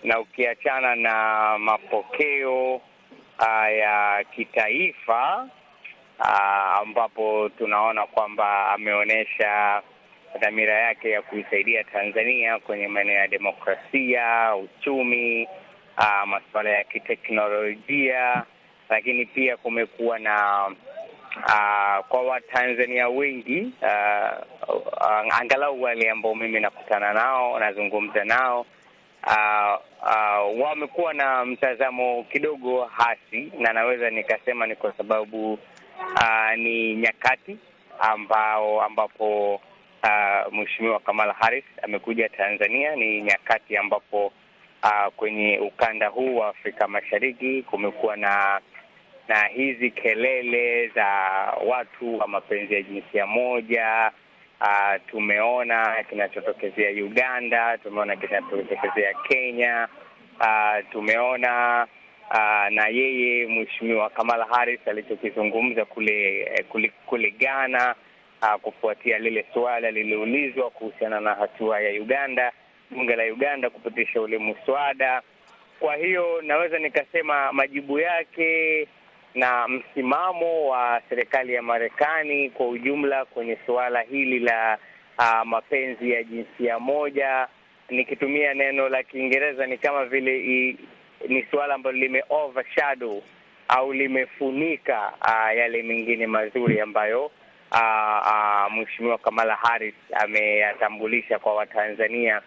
na 0.03 0.19
ukiachana 0.19 0.95
na 0.95 1.57
mapokeo 1.59 2.75
uh, 2.75 3.77
ya 3.77 4.23
kitaifa 4.35 5.49
uh, 6.19 6.79
ambapo 6.81 7.49
tunaona 7.57 8.05
kwamba 8.07 8.69
ameonyesha 8.73 9.81
dhamira 10.39 10.73
yake 10.79 11.09
ya 11.09 11.21
kuisaidia 11.21 11.83
Tanzania 11.83 12.59
kwenye 12.59 12.87
maeneo 12.87 13.15
ya 13.15 13.27
demokrasia, 13.27 14.55
uchumi, 14.55 15.47
uh, 15.97 16.27
masuala 16.27 16.69
ya 16.69 16.83
kiteknolojia, 16.83 18.43
lakini 18.89 19.25
pia 19.25 19.57
kumekuwa 19.57 20.19
na 20.19 20.65
Uh, 21.35 22.05
kwa 22.07 22.21
Watanzania 22.21 23.09
wengi 23.09 23.71
uh, 23.81 25.39
angalau 25.39 25.81
wale 25.81 26.09
ambao 26.09 26.35
mimi 26.35 26.59
nakutana 26.59 27.13
nao 27.13 27.59
nazungumza 27.59 28.23
nao 28.25 28.65
uh, 29.27 29.79
uh, 30.03 30.61
wamekuwa 30.61 31.13
na 31.13 31.45
mtazamo 31.45 32.23
kidogo 32.23 32.85
hasi, 32.85 33.51
na 33.59 33.73
naweza 33.73 34.09
nikasema 34.09 34.67
ni 34.67 34.75
kwa 34.75 34.93
sababu 34.97 35.53
uh, 35.53 36.53
ni 36.57 36.95
nyakati 36.95 37.57
ambao 37.99 38.81
ambapo 38.81 39.55
uh, 39.55 40.53
Mheshimiwa 40.53 40.99
Kamala 40.99 41.33
Harris 41.33 41.65
amekuja 41.83 42.29
Tanzania. 42.29 42.95
Ni 42.95 43.21
nyakati 43.21 43.77
ambapo 43.77 44.25
uh, 44.83 45.13
kwenye 45.15 45.59
ukanda 45.59 46.07
huu 46.07 46.35
wa 46.37 46.47
Afrika 46.47 46.87
Mashariki 46.87 47.63
kumekuwa 47.63 48.15
na 48.17 48.61
na 49.27 49.43
hizi 49.47 49.91
kelele 49.91 50.87
za 50.87 51.05
watu 51.65 52.17
wa 52.17 52.27
mapenzi 52.27 52.73
ya 52.73 52.81
jinsia 52.81 53.25
moja. 53.27 54.11
Uh, 54.61 55.01
tumeona 55.11 56.03
kinachotokezea 56.09 56.89
Uganda, 56.91 57.77
tumeona 57.77 58.15
kinachotokezea 58.15 59.13
Kenya. 59.29 59.87
Uh, 60.39 60.91
tumeona 60.91 61.87
uh, 62.31 62.73
na 62.73 62.87
yeye 62.87 63.47
Mheshimiwa 63.47 64.09
Kamala 64.09 64.45
Harris 64.45 64.87
alichokizungumza 64.87 65.85
kule, 65.85 66.45
kule 66.69 66.91
kule 67.05 67.31
Ghana 67.31 67.95
uh, 68.41 68.61
kufuatia 68.61 69.17
lile 69.19 69.45
suala 69.53 69.91
lililoulizwa 69.91 70.69
kuhusiana 70.69 71.19
na 71.19 71.35
hatua 71.35 71.79
ya 71.81 72.01
Uganda, 72.01 72.51
bunge 72.91 73.15
la 73.15 73.23
Uganda 73.23 73.69
kupitisha 73.69 74.21
ule 74.21 74.37
muswada. 74.37 75.21
Kwa 75.79 75.95
hiyo 75.95 76.41
naweza 76.41 76.79
nikasema 76.79 77.53
majibu 77.53 77.99
yake 77.99 78.87
na 79.35 79.67
msimamo 79.67 80.67
wa 80.67 81.01
serikali 81.09 81.53
ya 81.53 81.61
Marekani 81.61 82.49
kwa 82.49 82.67
ujumla 82.69 83.25
kwenye 83.25 83.57
suala 83.65 84.01
hili 84.01 84.39
la 84.39 84.77
uh, 85.19 85.41
mapenzi 85.47 86.11
ya 86.11 86.23
jinsia 86.23 86.79
moja, 86.79 87.47
nikitumia 87.89 88.53
neno 88.53 88.89
la 88.89 89.03
Kiingereza 89.03 89.65
ni 89.65 89.77
kama 89.77 90.05
vile 90.05 90.37
i, 90.39 90.77
ni 91.27 91.43
suala 91.51 91.75
ambalo 91.75 91.97
lime 91.97 92.23
overshadow 92.29 93.21
au 93.67 93.93
limefunika 93.93 95.13
uh, 95.21 95.57
yale 95.57 95.83
mengine 95.83 96.27
mazuri 96.27 96.79
ambayo 96.79 97.25
uh, 97.71 98.21
uh, 98.21 98.73
Mheshimiwa 98.73 99.17
Kamala 99.17 99.55
Harris 99.55 99.95
ameyatambulisha 100.13 101.39
kwa 101.39 101.55
Watanzania 101.55 102.41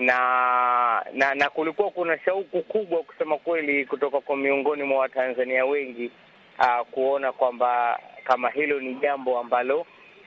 na 0.00 1.04
na 1.12 1.34
na 1.34 1.50
kulikuwa 1.50 1.90
kuna 1.90 2.18
shauku 2.18 2.62
kubwa 2.62 3.02
kusema 3.02 3.38
kweli 3.38 3.84
kutoka 3.86 4.20
kwa 4.20 4.36
miongoni 4.36 4.82
mwa 4.82 4.98
Watanzania 4.98 5.64
wengi 5.64 6.10
uh, 6.58 6.86
kuona 6.90 7.32
kwamba 7.32 8.00
kama 8.24 8.50
hilo 8.50 8.80
ni 8.80 8.94
jambo 8.94 9.38
ambalo 9.38 9.80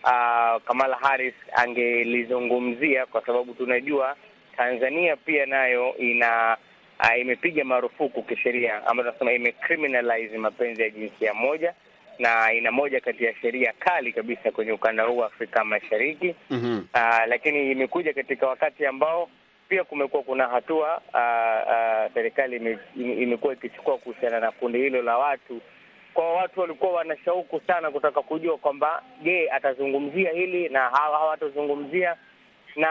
uh, 0.04 0.62
Kamala 0.66 0.96
Harris 1.02 1.34
angelizungumzia, 1.56 3.06
kwa 3.06 3.26
sababu 3.26 3.54
tunajua 3.54 4.16
Tanzania 4.58 5.16
pia 5.16 5.46
nayo 5.46 5.98
ina 5.98 6.58
uh, 7.00 7.20
imepiga 7.20 7.64
marufuku 7.64 8.24
kisheria 8.24 8.88
ama 8.88 9.04
tunasema 9.04 9.34
imecriminalize 9.34 10.38
mapenzi 10.38 10.82
ya 10.82 10.90
jinsia 10.90 11.34
moja 11.34 11.74
na 12.20 12.54
ina 12.54 12.72
moja 12.72 13.00
kati 13.00 13.24
ya 13.24 13.36
sheria 13.36 13.74
kali 13.80 14.14
kabisa 14.14 14.52
kwenye 14.52 14.72
ukanda 14.72 15.04
huu 15.04 15.18
wa 15.18 15.28
Afrika 15.28 15.64
Mashariki. 15.66 16.36
mm 16.50 16.60
-hmm. 16.94 17.22
Uh, 17.24 17.28
lakini 17.30 17.72
imekuja 17.72 18.14
katika 18.14 18.48
wakati 18.48 18.86
ambao 18.86 19.30
pia 19.74 19.84
kumekuwa 19.84 20.24
kuna 20.24 20.48
hatua 20.48 21.02
serikali 22.14 22.58
uh, 22.74 22.78
uh, 22.96 23.22
imekuwa 23.22 23.54
ikichukua 23.54 23.98
kuhusiana 23.98 24.40
na 24.40 24.52
kundi 24.52 24.78
hilo 24.78 25.02
la 25.02 25.18
watu. 25.18 25.62
Kwa 26.14 26.34
watu 26.34 26.60
walikuwa 26.60 26.92
wana 26.92 27.18
shauku 27.26 27.62
sana 27.68 27.92
kutaka 27.92 28.22
kujua 28.22 28.58
kwamba 28.58 29.04
je, 29.24 29.50
atazungumzia 29.52 30.32
hili 30.32 30.70
na 30.70 30.80
hawa 30.90 31.18
hawatazungumzia, 31.18 32.16
na 32.76 32.90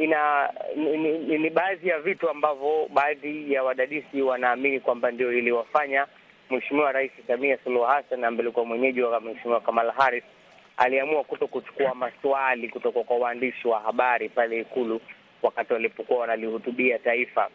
ina 0.00 0.50
ni, 0.76 0.96
ni, 0.96 1.38
ni 1.38 1.50
baadhi 1.50 1.88
ya 1.88 1.98
vitu 2.00 2.30
ambavyo 2.30 2.88
baadhi 2.94 3.52
ya 3.52 3.62
wadadisi 3.64 4.22
wanaamini 4.22 4.80
kwamba 4.80 5.10
ndio 5.10 5.32
iliwafanya 5.32 6.06
Mheshimiwa 6.50 6.92
Rais 6.92 7.12
Samia 7.26 7.58
Suluhu 7.64 7.84
Hassan 7.86 8.24
ambaye 8.24 8.46
alikuwa 8.46 8.64
mwenyeji 8.66 9.02
wa 9.02 9.20
Mheshimiwa 9.20 9.60
Kamala 9.60 9.92
Harris 9.92 10.24
aliamua 10.76 11.24
kuto 11.24 11.46
kuchukua 11.46 11.94
maswali 11.94 12.68
kutoka 12.68 13.02
kwa 13.04 13.16
waandishi 13.16 13.68
wa 13.68 13.80
habari 13.80 14.28
pale 14.28 14.60
Ikulu 14.60 15.00
wakati 15.46 15.72
walipokuwa 15.72 16.18
wanalihutubia 16.20 16.98
taifa. 16.98 17.48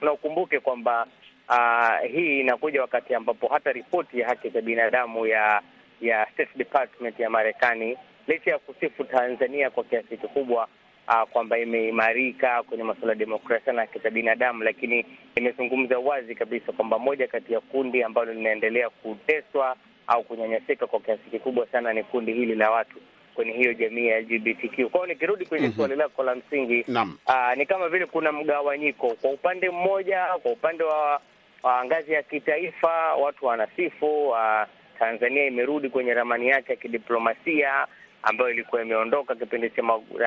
Na 0.00 0.12
ukumbuke 0.12 0.60
kwamba 0.60 1.06
uh, 1.48 2.10
hii 2.12 2.40
inakuja 2.40 2.80
wakati 2.80 3.14
ambapo 3.14 3.48
hata 3.48 3.72
ripoti 3.72 4.20
ya 4.20 4.28
haki 4.28 4.48
za 4.48 4.60
binadamu 4.60 5.26
ya 5.26 5.62
ya 6.00 6.26
State 6.32 6.56
Department 6.56 7.18
ya 7.20 7.30
Marekani 7.30 7.96
licha 8.26 8.50
ya 8.50 8.58
kusifu 8.58 9.04
Tanzania 9.04 9.70
kwa 9.70 9.84
kiasi 9.84 10.16
kikubwa 10.16 10.68
uh, 11.08 11.22
kwamba 11.30 11.58
imeimarika 11.58 12.62
kwenye 12.62 12.84
masuala 12.84 13.12
ya 13.12 13.18
demokrasia 13.18 13.72
na 13.72 13.80
haki 13.80 13.98
za 13.98 14.10
binadamu, 14.10 14.62
lakini 14.64 15.06
imezungumza 15.34 15.98
wazi 15.98 16.34
kabisa 16.34 16.72
kwamba 16.72 16.98
moja 16.98 17.26
kati 17.26 17.52
ya 17.52 17.60
kundi 17.60 18.02
ambalo 18.02 18.32
linaendelea 18.32 18.90
kuteswa 18.90 19.76
au 20.06 20.24
kunyanyasika 20.24 20.86
kwa 20.86 21.00
kiasi 21.00 21.30
kikubwa 21.30 21.66
sana 21.66 21.92
ni 21.92 22.02
kundi 22.04 22.32
hili 22.32 22.54
la 22.54 22.70
watu 22.70 22.96
kwenye 23.34 23.52
hiyo 23.52 23.74
jamii 23.74 24.06
ya 24.06 24.20
LGBTQ. 24.20 24.74
Kwa 24.90 25.00
hiyo 25.00 25.06
nikirudi 25.06 25.46
kwenye 25.46 25.66
mm 25.66 25.72
-hmm. 25.72 25.76
swali 25.76 25.96
lako 25.96 26.22
la 26.22 26.34
msingi 26.34 26.84
aa, 27.28 27.54
ni 27.54 27.66
kama 27.66 27.88
vile 27.88 28.06
kuna 28.06 28.32
mgawanyiko 28.32 29.08
kwa 29.14 29.30
upande 29.30 29.70
mmoja, 29.70 30.26
kwa 30.42 30.52
upande 30.52 30.84
wa, 30.84 31.20
wa 31.62 31.84
ngazi 31.84 32.12
ya 32.12 32.22
kitaifa 32.22 33.14
watu 33.14 33.46
wanasifu 33.46 34.28
wa 34.28 34.66
Tanzania 34.98 35.46
imerudi 35.46 35.88
kwenye 35.90 36.14
ramani 36.14 36.48
yake 36.48 36.72
ya 36.72 36.76
kidiplomasia 36.78 37.86
ambayo 38.22 38.50
ilikuwa 38.50 38.82
imeondoka 38.82 39.34
kipindi 39.34 39.70
cha 39.70 39.82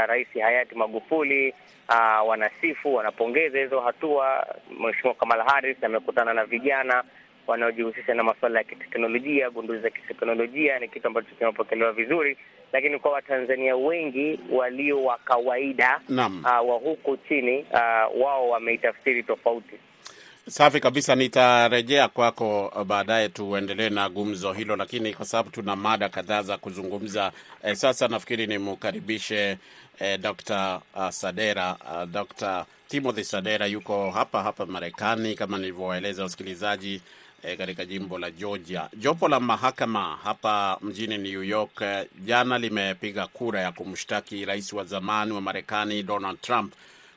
Rais 0.05 0.27
hayati 0.41 0.75
Magufuli. 0.75 1.53
Aa, 1.89 2.21
wanasifu 2.23 2.95
wanapongeza 2.95 3.59
hizo 3.59 3.79
hatua. 3.79 4.47
Mheshimiwa 4.79 5.13
Kamala 5.15 5.43
Harris 5.43 5.83
amekutana 5.83 6.33
na 6.33 6.45
vijana 6.45 7.03
wanaojihusisha 7.47 8.13
na 8.13 8.23
masuala 8.23 8.57
ya 8.59 8.63
kiteknolojia, 8.63 9.49
gunduzi 9.49 9.81
za 9.81 9.89
kiteknolojia 9.89 10.79
ni 10.79 10.87
kitu 10.87 11.07
ambacho 11.07 11.35
kimepokelewa 11.39 11.93
vizuri, 11.93 12.37
lakini 12.73 12.99
kwa 12.99 13.11
Watanzania 13.11 13.75
wengi 13.75 14.39
walio 14.51 15.03
wa 15.03 15.17
kawaida 15.17 16.01
uh, 16.09 16.69
wa 16.69 16.75
huku 16.77 17.17
chini 17.17 17.59
uh, 17.59 18.21
wao 18.23 18.49
wameitafsiri 18.49 19.23
tofauti. 19.23 19.75
Safi 20.49 20.79
kabisa, 20.79 21.15
nitarejea 21.15 22.07
kwako 22.07 22.73
baadaye 22.87 23.29
tuendelee 23.29 23.89
na 23.89 24.09
gumzo 24.09 24.53
hilo, 24.53 24.75
lakini 24.75 25.13
kwa 25.13 25.25
sababu 25.25 25.49
tuna 25.49 25.75
mada 25.75 26.09
kadhaa 26.09 26.41
za 26.41 26.57
kuzungumza 26.57 27.31
eh, 27.63 27.75
sasa 27.75 28.07
nafikiri 28.07 28.47
nimkaribishe 28.47 29.57
eh, 29.99 30.19
Dr. 30.19 30.81
Sadera 31.09 31.75
uh, 31.85 32.03
Dr. 32.09 32.65
Timothy 32.87 33.23
Sadera 33.23 33.65
yuko 33.65 34.11
hapa 34.11 34.43
hapa 34.43 34.65
Marekani 34.65 35.35
kama 35.35 35.57
nilivyowaeleza 35.57 36.23
wasikilizaji 36.23 37.01
E, 37.43 37.55
katika 37.57 37.85
jimbo 37.85 38.17
la 38.19 38.31
Georgia. 38.31 38.89
Jopo 38.97 39.27
la 39.27 39.39
mahakama 39.39 40.17
hapa 40.23 40.77
mjini 40.81 41.17
New 41.17 41.43
York 41.43 41.81
e, 41.81 42.09
jana 42.25 42.57
limepiga 42.57 43.27
kura 43.27 43.61
ya 43.61 43.71
kumshtaki 43.71 44.45
rais 44.45 44.73
wa 44.73 44.83
zamani 44.83 45.31
wa 45.33 45.41
Marekani 45.41 46.03
Donald 46.03 46.41
Trump 46.41 46.73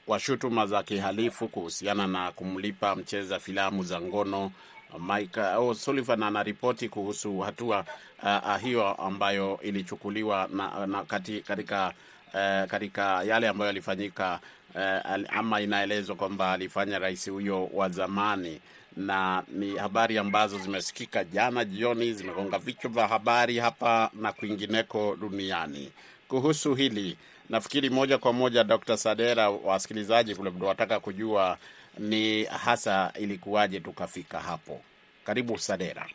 kwa 0.06 0.20
shutuma 0.20 0.66
za 0.66 0.82
kihalifu 0.82 1.48
kuhusiana 1.48 2.06
na 2.06 2.32
kumlipa 2.32 2.96
mcheza 2.96 3.38
filamu 3.38 3.82
za 3.84 4.00
ngono 4.00 4.52
Mike 4.98 5.40
O'Sullivan. 5.40 6.22
Anaripoti 6.22 6.88
kuhusu 6.88 7.38
hatua 7.38 7.84
uh, 8.22 8.56
hiyo 8.56 8.88
ambayo 8.94 9.58
ilichukuliwa 9.62 10.48
na, 10.52 10.86
na 10.86 11.04
kati, 11.04 11.40
katika 11.40 11.92
uh, 12.26 12.70
katika 12.70 13.22
yale 13.22 13.48
ambayo 13.48 13.66
yalifanyika 13.66 14.40
uh, 14.74 15.36
ama 15.38 15.60
inaelezwa 15.60 16.16
kwamba 16.16 16.52
alifanya 16.52 16.98
rais 16.98 17.30
huyo 17.30 17.66
wa 17.72 17.88
zamani 17.88 18.60
na 18.96 19.42
ni 19.48 19.76
habari 19.76 20.18
ambazo 20.18 20.58
zimesikika 20.58 21.24
jana 21.24 21.64
jioni, 21.64 22.12
zimegonga 22.12 22.58
vichwa 22.58 22.90
vya 22.90 23.06
habari 23.08 23.58
hapa 23.58 24.10
na 24.14 24.32
kwingineko 24.32 25.16
duniani 25.20 25.92
kuhusu 26.28 26.74
hili. 26.74 27.16
Nafikiri 27.50 27.90
moja 27.90 28.18
kwa 28.18 28.32
moja, 28.32 28.64
Dr. 28.64 28.96
Sadera, 28.96 29.50
wasikilizaji 29.50 30.34
kule 30.34 30.52
wataka 30.60 31.00
kujua 31.00 31.56
ni 31.98 32.44
hasa 32.44 33.12
ilikuwaje 33.20 33.80
tukafika 33.80 34.38
hapo. 34.40 34.80
Karibu 35.24 35.58
Sadera. 35.58 36.06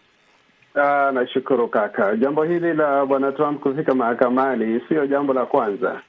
Ah, 0.75 1.11
nashukuru 1.11 1.67
kaka. 1.67 2.15
Jambo 2.15 2.43
hili 2.43 2.73
la 2.73 3.05
bwana 3.05 3.31
Trump 3.31 3.61
kufika 3.61 3.95
mahakamani 3.95 4.81
siyo 4.87 5.07
jambo 5.07 5.33
la 5.33 5.45
kwanza, 5.45 6.01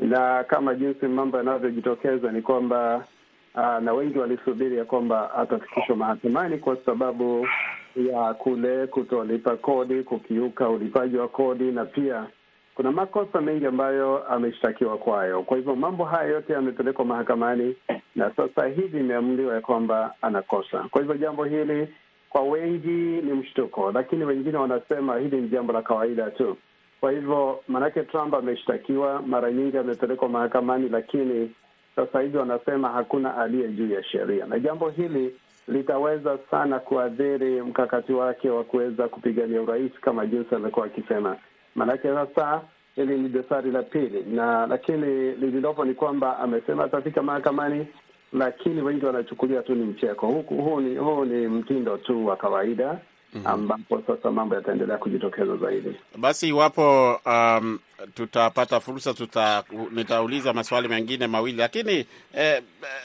na 0.00 0.44
kama 0.44 0.74
jinsi 0.74 1.06
mambo 1.06 1.36
yanavyojitokeza 1.38 2.32
ni 2.32 2.42
kwamba 2.42 3.04
Aa, 3.54 3.80
na 3.80 3.92
wengi 3.92 4.18
walisubiri 4.18 4.76
ya 4.78 4.84
kwamba 4.84 5.34
atafikishwa 5.34 5.96
mahakamani 5.96 6.58
kwa 6.58 6.76
sababu 6.86 7.48
ya 7.96 8.34
kule 8.34 8.86
kutolipa 8.86 9.56
kodi, 9.56 10.02
kukiuka 10.02 10.68
ulipaji 10.68 11.16
wa 11.16 11.28
kodi, 11.28 11.64
na 11.72 11.84
pia 11.84 12.26
kuna 12.74 12.92
makosa 12.92 13.40
mengi 13.40 13.66
ambayo 13.66 14.24
ameshtakiwa 14.28 14.98
kwayo. 14.98 15.42
Kwa 15.42 15.56
hivyo 15.56 15.76
mambo 15.76 16.04
haya 16.04 16.28
yote 16.30 16.52
yamepelekwa 16.52 17.04
mahakamani 17.04 17.76
na 18.16 18.30
sasa 18.36 18.66
hivi 18.66 18.98
imeamuliwa 19.00 19.54
ya 19.54 19.60
kwamba 19.60 20.14
anakosa. 20.22 20.78
Kwa 20.90 21.00
hivyo 21.00 21.16
jambo 21.16 21.44
hili 21.44 21.88
kwa 22.30 22.42
wengi 22.42 22.88
ni 23.26 23.32
mshtuko, 23.32 23.92
lakini 23.92 24.24
wengine 24.24 24.58
wanasema 24.58 25.16
hili 25.18 25.40
ni 25.40 25.48
jambo 25.48 25.72
la 25.72 25.82
kawaida 25.82 26.30
tu. 26.30 26.56
Kwa 27.00 27.12
hivyo 27.12 27.60
maanake 27.68 28.02
Trump 28.02 28.34
ameshtakiwa 28.34 29.22
mara 29.22 29.52
nyingi, 29.52 29.78
amepelekwa 29.78 30.28
mahakamani, 30.28 30.88
lakini 30.88 31.50
sasa 31.96 32.20
hivi 32.20 32.36
wanasema 32.38 32.88
hakuna 32.88 33.36
aliye 33.36 33.68
juu 33.68 33.90
ya 33.94 34.04
sheria, 34.04 34.46
na 34.46 34.58
jambo 34.58 34.88
hili 34.90 35.34
litaweza 35.68 36.38
sana 36.50 36.78
kuathiri 36.78 37.62
mkakati 37.62 38.12
wake 38.12 38.50
wa 38.50 38.64
kuweza 38.64 39.08
kupigania 39.08 39.62
urais 39.62 39.92
kama 40.00 40.26
jinsi 40.26 40.54
amekuwa 40.54 40.86
akisema. 40.86 41.36
Maanake 41.74 42.08
sasa 42.08 42.60
hili 42.96 43.18
ni 43.18 43.28
dosari 43.28 43.70
la 43.70 43.82
pili, 43.82 44.22
na 44.22 44.66
lakini 44.66 45.32
lililopo 45.32 45.84
ni 45.84 45.94
kwamba 45.94 46.38
amesema 46.38 46.84
atafika 46.84 47.22
mahakamani, 47.22 47.86
lakini 48.32 48.82
wengi 48.82 49.04
wanachukulia 49.06 49.62
tu 49.62 49.74
ni 49.74 49.84
mcheko. 49.84 50.26
Huu 50.26 50.80
ni, 50.80 50.96
huu 50.96 51.24
ni 51.24 51.48
mtindo 51.48 51.96
tu 51.96 52.26
wa 52.26 52.36
kawaida 52.36 52.98
ambapo 53.44 54.02
sasa 54.06 54.30
mambo 54.30 54.54
yataendelea 54.54 54.98
kujitokeza 54.98 55.56
zaidi. 55.56 55.96
Basi 56.16 56.48
iwapo 56.48 57.20
um, 57.26 57.78
tutapata 58.14 58.80
fursa 58.80 59.14
tuta, 59.14 59.64
nitauliza 59.90 60.52
maswali 60.52 60.88
mengine 60.88 61.26
mawili, 61.26 61.58
lakini 61.58 62.06
eh, 62.34 62.62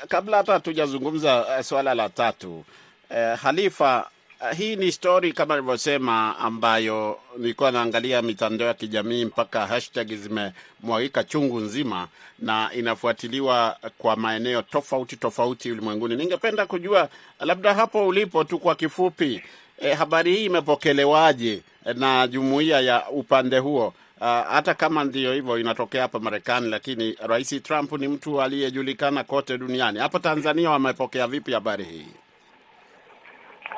kabla 0.08 0.38
hata 0.38 0.53
hatujazungumza 0.53 1.46
eh, 1.58 1.63
swala 1.63 1.94
la 1.94 2.10
tatu 2.10 2.63
eh, 3.10 3.38
Halifa, 3.38 4.10
eh, 4.51 4.58
hii 4.58 4.75
ni 4.75 4.91
stori 4.91 5.34
kama 5.34 5.53
alivyosema, 5.53 6.38
ambayo 6.39 7.20
nilikuwa 7.38 7.72
naangalia 7.72 8.22
mitandao 8.22 8.67
ya 8.67 8.74
kijamii 8.74 9.25
mpaka 9.25 9.67
hashtag 9.67 10.13
zimemwagika 10.13 11.24
chungu 11.24 11.60
nzima 11.60 12.08
na 12.39 12.70
inafuatiliwa 12.74 13.77
kwa 13.98 14.15
maeneo 14.15 14.62
tofauti 14.62 15.17
tofauti 15.17 15.72
ulimwenguni. 15.72 16.15
Ningependa 16.15 16.65
kujua 16.65 17.10
labda 17.39 17.74
hapo 17.74 18.08
ulipo 18.08 18.44
tu 18.44 18.60
kwa 18.60 18.75
kifupi 18.75 19.44
E, 19.79 19.94
habari 19.94 20.36
hii 20.36 20.46
imepokelewaje 20.46 21.62
na 21.96 22.27
jumuiya 22.27 22.79
ya 22.82 23.10
upande 23.10 23.58
huo? 23.58 23.94
Uh, 24.22 24.27
hata 24.27 24.74
kama 24.74 25.03
ndio 25.03 25.34
hivyo 25.34 25.60
inatokea 25.60 26.01
hapa 26.01 26.20
Marekani, 26.20 26.70
lakini 26.70 27.17
Rais 27.27 27.63
Trump 27.63 27.91
ni 27.91 28.08
mtu 28.08 28.41
aliyejulikana 28.41 29.24
kote 29.24 29.58
duniani. 29.58 30.00
Hapa 30.00 30.20
Tanzania 30.20 30.70
wamepokea 30.70 31.27
vipi 31.27 31.51
habari 31.53 31.84
hii? 31.84 32.08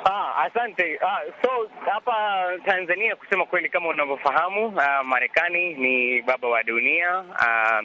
Ah, 0.04 0.34
asante. 0.44 0.98
Ah, 1.02 1.20
so 1.42 1.70
hapa 1.92 2.44
Tanzania 2.64 3.16
kusema 3.16 3.44
kweli, 3.46 3.68
kama 3.68 3.88
unavyofahamu, 3.88 4.80
ah, 4.80 5.04
Marekani 5.04 5.74
ni 5.74 6.22
baba 6.22 6.48
wa 6.48 6.62
dunia. 6.62 7.24
Ah, 7.38 7.82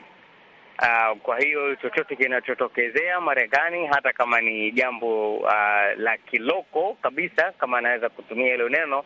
ah, 0.84 1.16
kwa 1.16 1.40
hiyo 1.40 1.76
chochote 1.76 2.16
kinachotokezea 2.16 3.22
Marekani, 3.22 3.88
hata 3.88 4.14
kama 4.14 4.42
ni 4.42 4.72
jambo 4.72 5.36
uh, 5.38 5.52
la 5.98 6.18
kiloko 6.26 6.98
kabisa, 7.02 7.52
kama 7.52 7.78
anaweza 7.78 8.10
kutumia 8.10 8.52
hilo 8.52 8.70
neno 8.70 9.00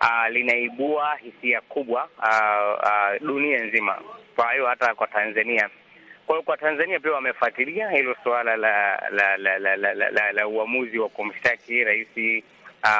uh, 0.00 0.28
linaibua 0.30 1.16
hisia 1.16 1.60
kubwa 1.60 2.08
uh, 2.18 2.78
uh, 2.82 3.26
dunia 3.28 3.64
nzima. 3.64 3.98
Kwa 4.36 4.52
hiyo 4.52 4.66
hata 4.66 4.94
kwa 4.94 5.06
Tanzania 5.06 5.68
kwa 6.26 6.34
hiyo 6.36 6.42
kwa 6.42 6.56
Tanzania 6.56 7.00
pia 7.00 7.12
wamefuatilia 7.12 7.90
hilo 7.90 8.16
suala 8.24 8.56
la 8.56 9.02
la 9.10 9.36
la 9.36 9.58
la, 9.58 9.76
la, 9.76 9.94
la, 9.94 10.10
la, 10.10 10.32
la 10.32 10.48
uamuzi 10.48 10.98
wa 10.98 11.08
kumshtaki 11.08 11.84
rais 11.84 12.08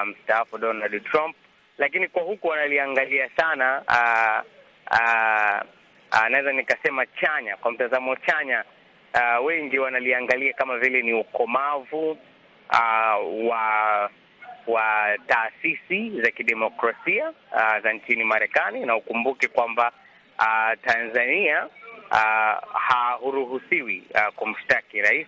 mstaafu 0.06 0.54
um, 0.54 0.60
Donald 0.60 1.04
Trump, 1.04 1.36
lakini 1.78 2.08
kwa 2.08 2.22
huku 2.22 2.46
wanaliangalia 2.48 3.30
sana 3.36 3.82
uh, 3.88 4.44
uh, 4.90 5.77
naweza 6.30 6.52
nikasema 6.52 7.06
chanya, 7.06 7.56
kwa 7.56 7.72
mtazamo 7.72 8.16
chanya 8.16 8.64
uh, 9.14 9.46
wengi 9.46 9.78
wanaliangalia 9.78 10.52
kama 10.52 10.78
vile 10.78 11.02
ni 11.02 11.12
ukomavu 11.12 12.10
uh, 12.10 13.48
wa 13.48 14.10
wa 14.66 15.18
taasisi 15.26 16.20
za 16.20 16.30
kidemokrasia 16.30 17.30
uh, 17.30 17.78
za 17.82 17.92
nchini 17.92 18.24
Marekani, 18.24 18.80
na 18.86 18.96
ukumbuke 18.96 19.48
kwamba 19.48 19.92
uh, 20.38 20.80
Tanzania 20.84 21.66
uh, 22.10 22.74
haruhusiwi 22.80 24.02
uh, 24.14 24.34
kumshtaki 24.34 25.00
rais 25.02 25.26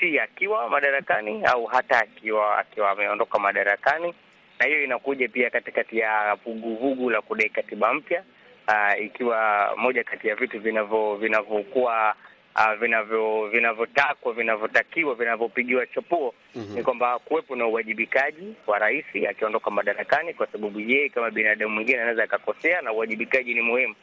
si 0.00 0.18
akiwa 0.20 0.68
madarakani 0.70 1.44
au 1.44 1.66
hata 1.66 1.98
akiwa 1.98 2.58
akiwa 2.58 2.90
ameondoka 2.90 3.38
madarakani, 3.38 4.14
na 4.60 4.66
hiyo 4.66 4.84
inakuja 4.84 5.28
pia 5.28 5.50
katikati 5.50 5.98
ya 5.98 6.34
vuguvugu 6.44 7.10
la 7.10 7.20
kudai 7.22 7.48
katiba 7.48 7.94
mpya 7.94 8.22
uh, 8.68 9.04
ikiwa 9.04 9.70
moja 9.76 10.04
kati 10.04 10.28
ya 10.28 10.34
vitu 10.34 10.60
vinavyo 10.60 11.14
vinavyokuwa 11.16 12.14
uh, 12.56 12.74
vinavyo 12.80 13.48
vinavyotakwa 13.48 14.32
vinavyotakiwa 14.32 15.14
vinavyopigiwa 15.14 15.86
chapuo 15.86 16.34
mm 16.54 16.62
-hmm. 16.62 16.74
ni 16.74 16.82
kwamba 16.82 17.18
kuwepo 17.18 17.56
na 17.56 17.66
uwajibikaji 17.66 18.54
wa 18.66 18.78
rais 18.78 19.04
akiondoka 19.30 19.70
madarakani, 19.70 20.34
kwa 20.34 20.46
sababu 20.46 20.80
yeye 20.80 21.08
kama 21.08 21.30
binadamu 21.30 21.74
mwingine 21.74 21.98
anaweza 22.00 22.24
akakosea, 22.24 22.82
na 22.82 22.92
uwajibikaji 22.92 23.54
ni 23.54 23.60
muhimu. 23.60 23.94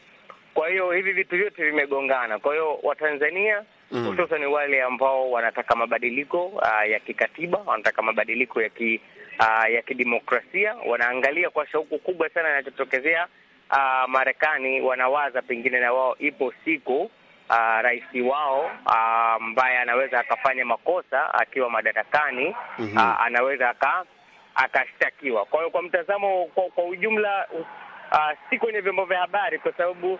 Kwa 0.53 0.69
hiyo 0.69 0.91
hivi 0.91 1.11
vitu 1.11 1.35
vyote 1.37 1.65
vimegongana. 1.65 2.39
Kwa 2.39 2.53
hiyo 2.53 2.79
Watanzania 2.83 3.63
hususan 3.89 4.41
mm. 4.45 4.51
wale 4.53 4.81
ambao 4.83 5.31
wanataka 5.31 5.75
mabadiliko 5.75 6.45
uh, 6.45 6.89
ya 6.89 6.99
kikatiba, 6.99 7.57
wanataka 7.65 8.01
mabadiliko 8.01 8.61
ya 8.61 8.69
ki, 8.69 9.01
uh, 9.39 9.71
ya 9.73 9.81
kidemokrasia, 9.81 10.75
wanaangalia 10.87 11.49
kwa 11.49 11.67
shauku 11.67 11.99
kubwa 11.99 12.29
sana 12.29 12.49
yanachotokezea 12.49 13.27
uh, 13.71 14.09
Marekani. 14.09 14.81
Wanawaza 14.81 15.41
pengine 15.41 15.79
na 15.79 15.93
wao 15.93 16.15
ipo 16.19 16.53
siku 16.65 17.01
uh, 17.49 17.81
rais 17.81 18.03
wao 18.29 18.71
ambaye 19.35 19.75
uh, 19.75 19.81
anaweza 19.81 20.19
akafanya 20.19 20.65
makosa 20.65 21.33
akiwa 21.33 21.69
madarakani 21.69 22.55
mm 22.79 22.91
-hmm. 22.95 23.13
uh, 23.13 23.21
anaweza 23.25 23.69
aka 23.69 24.03
akashtakiwa. 24.55 25.45
Kwa 25.45 25.59
hiyo 25.59 25.71
kwa 25.71 25.81
mtazamo 25.81 26.45
kwa, 26.45 26.63
kwa 26.63 26.83
ujumla 26.85 27.47
uh, 28.11 28.31
si 28.49 28.57
kwenye 28.59 28.79
vyombo 28.81 29.05
vya 29.05 29.19
habari 29.19 29.59
kwa 29.59 29.73
sababu 29.73 30.13
uh, 30.13 30.19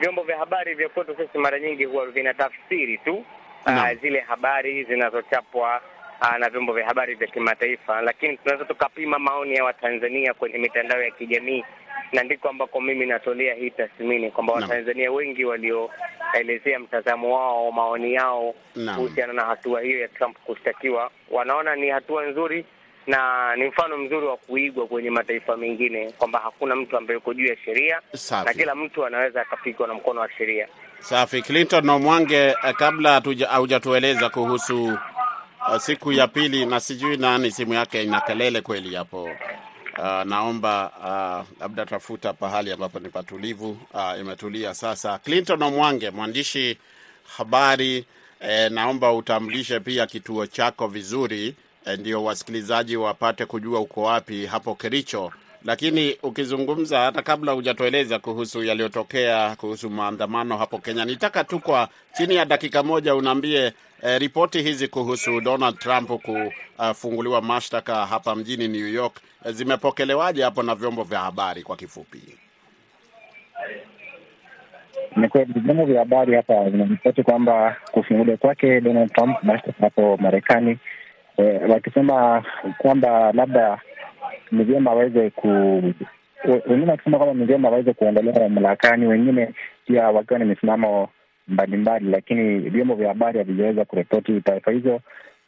vyombo 0.00 0.22
vya 0.22 0.38
habari 0.38 0.74
vya 0.74 0.88
kwetu 0.88 1.16
sisi 1.16 1.38
mara 1.38 1.58
nyingi 1.60 1.84
huwa 1.84 2.06
vinatafsiri 2.06 2.98
tu 2.98 3.24
uh, 3.66 3.92
zile 4.02 4.20
habari 4.20 4.84
zinazochapwa 4.84 5.80
uh, 6.22 6.36
na 6.38 6.50
vyombo 6.50 6.72
vya 6.72 6.86
habari 6.86 7.14
vya 7.14 7.26
kimataifa, 7.28 8.00
lakini 8.02 8.36
tunaweza 8.36 8.64
tukapima 8.64 9.18
maoni 9.18 9.54
ya 9.54 9.64
Watanzania 9.64 10.34
kwenye 10.34 10.58
mitandao 10.58 11.02
ya 11.02 11.10
kijamii, 11.10 11.64
na 12.14 12.22
ndiko 12.22 12.48
ambako 12.48 12.80
mimi 12.80 13.06
natolea 13.06 13.54
hii 13.54 13.70
tathmini 13.70 14.30
kwamba. 14.30 14.52
Watanzania 14.52 15.12
wengi 15.12 15.44
walioelezea 15.44 16.78
mtazamo 16.78 17.34
wao, 17.36 17.72
maoni 17.72 18.14
yao 18.14 18.54
kuhusiana 18.94 19.32
na 19.32 19.44
hatua 19.44 19.80
hiyo 19.80 20.00
ya 20.00 20.08
Trump 20.08 20.36
kushtakiwa, 20.44 21.10
wanaona 21.30 21.76
ni 21.76 21.88
hatua 21.88 22.26
nzuri 22.26 22.64
na 23.06 23.56
ni 23.56 23.64
mfano 23.64 23.98
mzuri 23.98 24.26
wa 24.26 24.36
kuigwa 24.36 24.86
kwenye 24.86 25.10
mataifa 25.10 25.56
mengine 25.56 26.10
kwamba 26.12 26.38
hakuna 26.38 26.76
mtu 26.76 26.96
ambaye 26.96 27.14
yuko 27.14 27.34
juu 27.34 27.46
ya 27.46 27.56
sheria 27.64 28.00
na 28.44 28.54
kila 28.54 28.74
mtu 28.74 29.06
anaweza 29.06 29.40
akapigwa 29.42 29.88
na 29.88 29.94
mkono 29.94 30.20
wa 30.20 30.30
sheria. 30.38 30.68
Safi. 30.98 31.42
Clinton 31.42 31.86
na 31.86 31.98
Mwange, 31.98 32.54
kabla 32.78 33.22
haujatueleza 33.50 34.28
kuhusu 34.30 34.84
uh, 34.84 35.76
siku 35.76 36.12
ya 36.12 36.26
pili, 36.28 36.66
na 36.66 36.80
sijui 36.80 37.16
nani 37.16 37.50
simu 37.50 37.74
yake 37.74 38.02
ina 38.02 38.20
kelele 38.20 38.60
kweli 38.60 38.94
hapo. 38.94 39.30
Uh, 39.98 40.22
naomba 40.24 40.92
uh, 40.98 41.60
labda 41.60 41.86
tafuta 41.86 42.32
pahali 42.32 42.72
ambapo 42.72 42.98
ni 43.00 43.08
patulivu. 43.08 43.78
Uh, 43.94 44.20
imetulia 44.20 44.74
sasa. 44.74 45.18
Clinton 45.18 45.62
Omwange, 45.62 46.10
mwandishi 46.10 46.78
habari 47.36 48.04
eh, 48.40 48.70
naomba 48.72 49.12
utambulishe 49.12 49.80
pia 49.80 50.06
kituo 50.06 50.46
chako 50.46 50.86
vizuri 50.88 51.54
ndio 51.98 52.24
wasikilizaji 52.24 52.96
wapate 52.96 53.46
kujua 53.46 53.80
uko 53.80 54.02
wapi 54.02 54.46
hapo 54.46 54.74
Kericho. 54.74 55.32
Lakini 55.64 56.16
ukizungumza 56.22 56.98
hata 57.00 57.22
kabla 57.22 57.52
hujatueleza 57.52 58.18
kuhusu 58.18 58.64
yaliyotokea 58.64 59.56
kuhusu 59.56 59.90
maandamano 59.90 60.56
hapo 60.56 60.78
Kenya, 60.78 61.04
nitaka 61.04 61.44
tu 61.44 61.60
kwa 61.60 61.88
chini 62.12 62.34
ya 62.34 62.44
dakika 62.44 62.82
moja 62.82 63.14
unaambie 63.14 63.72
eh, 64.02 64.20
ripoti 64.20 64.62
hizi 64.62 64.88
kuhusu 64.88 65.40
Donald 65.40 65.78
Trump 65.78 66.10
kufunguliwa 66.10 67.38
uh, 67.38 67.44
mashtaka 67.44 68.06
hapa 68.06 68.34
mjini 68.36 68.68
New 68.68 68.88
York 68.88 69.20
eh, 69.46 69.52
zimepokelewaje 69.52 70.42
hapo 70.42 70.62
na 70.62 70.74
vyombo 70.74 71.02
vya 71.02 71.20
habari 71.20 71.62
kwa 71.62 71.76
kifupi? 71.76 72.20
Ni 75.16 75.28
kweli 75.28 75.52
vyombo 75.56 75.84
vya 75.84 75.98
habari 75.98 76.34
hapa 76.34 76.70
vinaripoti 76.70 77.22
kwamba 77.22 77.76
kufunguliwa 77.92 78.36
kwake 78.36 78.80
Donald 78.80 79.12
Trump 79.12 79.42
mashtaka 79.42 79.80
hapo 79.80 80.16
Marekani 80.16 80.78
Eh, 81.38 81.60
wakisema 81.70 82.44
kwamba 82.78 83.32
labda 83.32 83.80
ni 84.52 84.64
vyema 84.64 84.90
waweze 84.90 85.30
ku 85.30 85.48
wengine 86.68 86.90
wakisema 86.90 87.16
kwamba 87.18 87.34
ni 87.34 87.44
vyema 87.44 87.68
waweze 87.68 87.92
kuondolewa 87.92 88.40
mamlakani, 88.48 89.06
wengine 89.06 89.54
pia 89.86 90.08
wakiwa 90.10 90.38
na 90.38 90.44
misimamo 90.44 91.08
mbalimbali, 91.48 92.10
lakini 92.10 92.58
vyombo 92.58 92.94
vya 92.94 93.08
habari 93.08 93.38
havijaweza 93.38 93.84
kuripoti 93.84 94.40
taarifa 94.40 94.70
hizo 94.70 94.94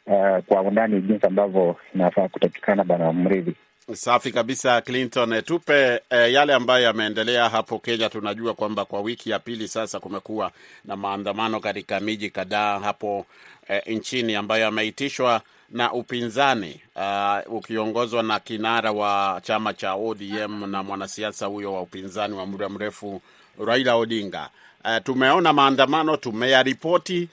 uh, 0.05 0.37
kwa 0.45 0.61
undani 0.61 1.01
jinsi 1.01 1.25
ambavyo 1.25 1.75
inafaa 1.95 2.27
kutakikana. 2.27 2.83
Bwana 2.83 3.13
Mridhi. 3.13 3.55
Safi 3.93 4.31
kabisa, 4.31 4.81
Clinton. 4.81 5.41
Tupe 5.41 6.01
eh, 6.09 6.33
yale 6.33 6.53
ambayo 6.53 6.83
yameendelea 6.83 7.49
hapo 7.49 7.79
Kenya. 7.79 8.09
Tunajua 8.09 8.53
kwamba 8.53 8.85
kwa 8.85 9.01
wiki 9.01 9.29
ya 9.29 9.39
pili 9.39 9.67
sasa 9.67 9.99
kumekuwa 9.99 10.51
na 10.85 10.95
maandamano 10.95 11.59
katika 11.59 11.99
miji 11.99 12.29
kadhaa 12.29 12.79
hapo 12.79 13.25
eh, 13.67 13.81
nchini 13.87 14.35
ambayo 14.35 14.63
yameitishwa 14.63 15.41
na 15.69 15.93
upinzani 15.93 16.81
uh, 16.95 17.53
ukiongozwa 17.55 18.23
na 18.23 18.39
kinara 18.39 18.91
wa 18.91 19.39
chama 19.43 19.73
cha 19.73 19.93
ODM 19.93 20.71
na 20.71 20.83
mwanasiasa 20.83 21.45
huyo 21.45 21.73
wa 21.73 21.81
upinzani 21.81 22.33
wa 22.35 22.45
muda 22.45 22.69
mrefu 22.69 23.21
Raila 23.65 23.95
Odinga. 23.95 24.49
Uh, 24.85 24.97
tumeona 25.03 25.53
maandamano, 25.53 26.17
tumeyaripoti 26.17 27.29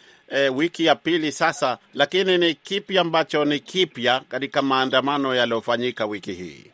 uh, 0.50 0.56
wiki 0.58 0.84
ya 0.84 0.94
pili 0.94 1.32
sasa, 1.32 1.78
lakini 1.94 2.38
ni 2.38 2.54
kipi 2.54 2.98
ambacho 2.98 3.44
ni 3.44 3.58
kipya 3.60 4.20
katika 4.28 4.62
maandamano 4.62 5.34
yaliyofanyika 5.34 6.06
wiki 6.06 6.32
hii? 6.32 6.64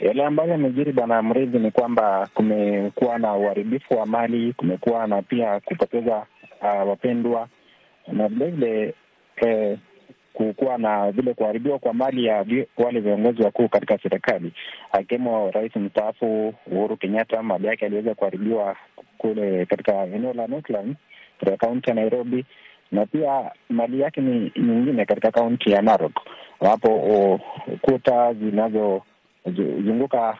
Yale 0.00 0.24
ambayo 0.24 0.50
yamejiri 0.50 0.92
bwana 0.92 1.22
Mridhi 1.22 1.58
ni 1.58 1.70
kwamba 1.70 2.28
kumekuwa 2.34 3.18
na 3.18 3.34
uharibifu 3.34 3.94
wa 3.98 4.06
mali, 4.06 4.52
kumekuwa 4.52 5.06
na 5.06 5.22
pia 5.22 5.60
kupoteza 5.60 6.26
uh, 6.62 6.88
wapendwa 6.88 7.48
na 8.12 8.28
vilevile 8.28 8.94
eh, 9.36 9.78
kukuwa 10.34 10.78
na 10.78 11.12
vile 11.12 11.34
kuharibiwa 11.34 11.78
kwa 11.78 11.94
mali 11.94 12.24
ya 12.24 12.44
wale 12.76 13.00
viongozi 13.00 13.42
wakuu 13.42 13.68
katika 13.68 13.98
serikali 13.98 14.52
akiwemo 14.92 15.50
rais 15.50 15.76
mstaafu 15.76 16.54
Uhuru 16.66 16.96
Kenyatta. 16.96 17.42
Mali 17.42 17.66
yake 17.66 17.86
aliweza 17.86 18.14
kuharibiwa 18.14 18.76
kule 19.18 19.66
katika 19.66 20.02
eneo 20.06 20.32
la 20.32 20.46
Northlands 20.46 20.96
katika 21.38 21.56
kaunti 21.56 21.90
ya 21.90 21.96
Nairobi, 21.96 22.44
na 22.92 23.06
pia 23.06 23.50
mali 23.68 24.00
yake 24.00 24.20
ni 24.20 24.52
nyingine 24.56 25.04
katika 25.04 25.30
kaunti 25.30 25.70
ya 25.70 25.82
Narok, 25.82 26.20
ambapo 26.60 27.40
kuta 27.80 28.34
zinazozunguka 28.34 30.38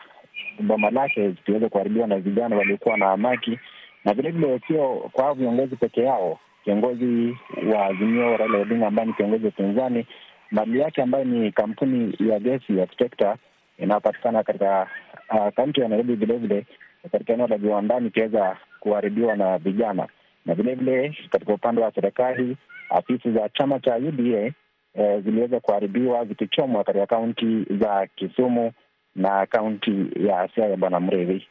boma 0.59 0.89
lake 0.89 1.29
zikiweza 1.29 1.69
kuharibiwa 1.69 2.07
na 2.07 2.17
vijana 2.19 2.55
waliokuwa 2.55 2.97
na 2.97 3.11
amaki, 3.11 3.59
na 4.05 4.13
vilevile 4.13 4.59
sio 4.67 5.09
kwa 5.11 5.33
viongozi 5.33 5.75
peke 5.75 6.01
yao 6.01 6.39
kiongozi 6.65 7.37
wa 7.73 7.85
Azimio 7.85 8.37
Raila 8.37 8.57
Odinga 8.57 8.87
ambaye 8.87 9.07
ni 9.07 9.13
kiongozi 9.13 9.43
wa 9.45 9.49
upinzani, 9.49 10.05
mali 10.51 10.79
yake 10.79 11.01
ambayo 11.01 11.23
ni 11.23 11.51
kampuni 11.51 12.15
ya 12.19 12.39
gesi 12.39 12.77
ya 12.77 12.87
Spectra 12.87 13.37
inayopatikana 13.77 14.43
katika 14.43 14.87
uh, 15.29 15.53
kaunti 15.55 15.81
ya 15.81 15.87
Nairobi, 15.87 16.15
vilevile 16.15 16.65
katika 17.11 17.33
eneo 17.33 17.47
la 17.47 17.57
viwandani 17.57 18.07
ikiweza 18.07 18.57
kuharibiwa 18.79 19.35
na 19.35 19.57
vijana, 19.57 20.07
na 20.45 20.53
vilevile 20.55 21.17
katika 21.29 21.53
upande 21.53 21.81
wa 21.81 21.91
serikali 21.91 22.57
afisi 22.89 23.31
za 23.31 23.49
chama 23.49 23.79
cha 23.79 23.95
UDA 23.97 24.51
eh, 24.93 25.23
ziliweza 25.23 25.59
kuharibiwa 25.59 26.25
zikichomwa 26.25 26.83
katika 26.83 27.05
kaunti 27.05 27.65
za 27.79 28.07
Kisumu 28.15 28.71
na 29.15 29.45
kaunti 29.45 30.07
ya 30.27 30.49
Siaya. 30.55 30.77
Bwana 30.77 30.99
Mrevi. 30.99 31.47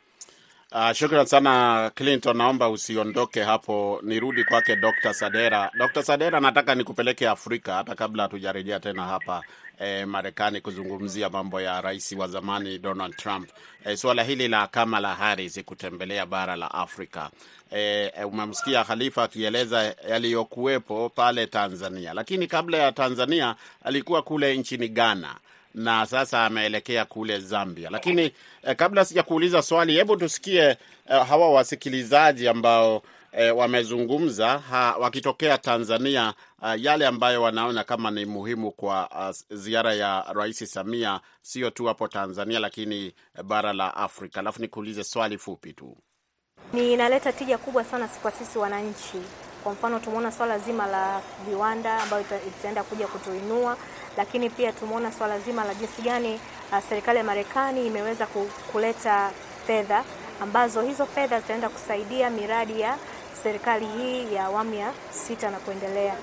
Uh, 0.75 0.93
shukran 0.93 1.27
sana 1.27 1.91
Clinton, 1.95 2.37
naomba 2.37 2.69
usiondoke 2.69 3.43
hapo, 3.43 4.01
nirudi 4.03 4.45
kwake 4.45 4.77
Dr. 4.77 5.15
Sadera. 5.15 5.71
Dr. 5.79 6.03
Sadera, 6.03 6.41
nataka 6.41 6.75
nikupeleke 6.75 7.29
Afrika 7.29 7.75
hata 7.75 7.95
kabla 7.95 8.23
hatujarejea 8.23 8.81
tena 8.81 9.03
hapa 9.05 9.43
eh, 9.79 10.07
Marekani 10.09 10.61
kuzungumzia 10.61 11.31
mambo 11.31 11.61
ya 11.61 11.81
rais 11.81 12.13
wa 12.13 12.29
zamani 12.29 12.79
Donald 12.79 13.17
Trump. 13.17 13.49
Eh, 13.85 13.97
suala 13.97 14.23
hili 14.23 14.49
la 14.49 14.67
Kamala 14.67 15.15
Harris 15.15 15.65
kutembelea 15.65 16.27
bara 16.27 16.57
la 16.57 16.71
Afrika. 16.75 17.31
Eh, 17.71 18.13
umemsikia 18.33 18.85
Khalifa 18.85 19.23
akieleza 19.23 19.95
yaliyokuwepo 20.09 21.09
pale 21.09 21.47
Tanzania, 21.47 22.15
lakini 22.15 22.47
kabla 22.47 22.79
ya 22.79 22.93
Tanzania 22.93 23.55
alikuwa 23.85 24.23
kule 24.23 24.57
nchini 24.57 24.89
Ghana 24.89 25.35
na 25.75 26.07
sasa 26.07 26.45
ameelekea 26.47 27.05
kule 27.05 27.39
Zambia. 27.41 27.91
Lakini 27.91 28.33
eh, 28.63 28.77
kabla 28.77 29.05
sijakuuliza 29.05 29.63
swali, 29.63 29.93
hebu 29.95 30.17
tusikie 30.17 30.77
eh, 31.11 31.27
hawa 31.29 31.51
wasikilizaji 31.53 32.49
ambao 32.49 33.03
eh, 33.33 33.57
wamezungumza 33.57 34.59
ha, 34.59 34.97
wakitokea 35.01 35.59
Tanzania 35.59 36.35
ah, 36.63 36.77
yale 36.77 37.07
ambayo 37.07 37.43
wanaona 37.43 37.85
kama 37.85 38.11
ni 38.11 38.25
muhimu 38.25 38.71
kwa 38.73 39.11
ah, 39.13 39.33
ziara 39.51 39.95
ya 39.95 40.25
Rais 40.35 40.73
Samia, 40.73 41.21
sio 41.43 41.71
tu 41.71 41.85
hapo 41.85 42.09
Tanzania, 42.09 42.59
lakini 42.59 43.13
bara 43.45 43.73
la 43.73 43.97
Afrika. 43.97 44.41
Alafu 44.41 44.61
nikuulize 44.61 45.05
swali 45.05 45.39
fupi 45.39 45.73
tu. 45.73 45.97
Ni 46.73 46.93
inaleta 46.93 47.33
tija 47.33 47.59
kubwa 47.59 47.85
sana 47.85 48.09
kwa 48.09 48.31
sisi 48.31 48.59
wananchi. 48.59 49.19
Kwa 49.65 49.73
mfano 49.73 49.99
tumeona 49.99 50.33
swala 50.33 50.59
zima 50.59 50.87
la 50.87 51.21
viwanda 51.49 52.03
ambayo 52.03 52.25
itaenda 52.49 52.83
kuja 52.83 53.07
kutuinua, 53.07 53.77
lakini 54.17 54.51
pia 54.51 54.73
tumeona 54.73 55.13
swala 55.13 55.39
zima 55.39 55.65
la 55.65 55.75
jinsi 55.75 56.03
gani 56.03 56.41
uh, 56.73 56.79
serikali 56.89 57.19
ya 57.19 57.25
Marekani 57.25 57.87
imeweza 57.87 58.27
kuleta 58.73 59.31
fedha 59.67 60.05
ambazo 60.43 60.83
hizo 60.83 61.07
fedha 61.07 61.41
zitaenda 61.41 61.69
kusaidia 61.69 62.31
miradi 62.31 62.81
ya 62.81 62.97
serikali 63.43 63.87
hii 63.87 64.35
ya 64.35 64.45
awamu 64.45 64.75
ya 64.75 64.93
sita 65.11 65.51
na 65.51 65.57
kuendelea. 65.59 66.15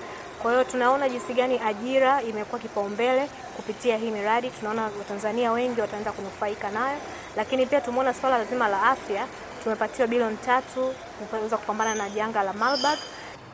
Kwa 0.42 0.50
hiyo 0.52 0.64
tunaona 0.64 1.08
jinsi 1.08 1.34
gani 1.34 1.60
ajira 1.66 2.22
imekuwa 2.22 2.60
kipaumbele 2.60 3.28
kupitia 3.56 3.96
hii 3.96 4.10
miradi. 4.10 4.50
Tunaona 4.50 4.82
Watanzania 4.82 5.52
wengi 5.52 5.80
wataenda 5.80 6.12
kunufaika 6.12 6.70
nayo, 6.70 6.98
lakini 7.36 7.66
pia 7.66 7.80
tumeona 7.80 8.14
swala 8.14 8.44
zima 8.44 8.68
la 8.68 8.82
afya, 8.82 9.26
tumepatiwa 9.62 10.08
bilioni 10.08 10.36
tatu 10.36 10.94
kuweza 11.30 11.56
kupambana 11.56 11.94
na 11.94 12.10
janga 12.10 12.42
la 12.42 12.52
Marburg 12.52 12.98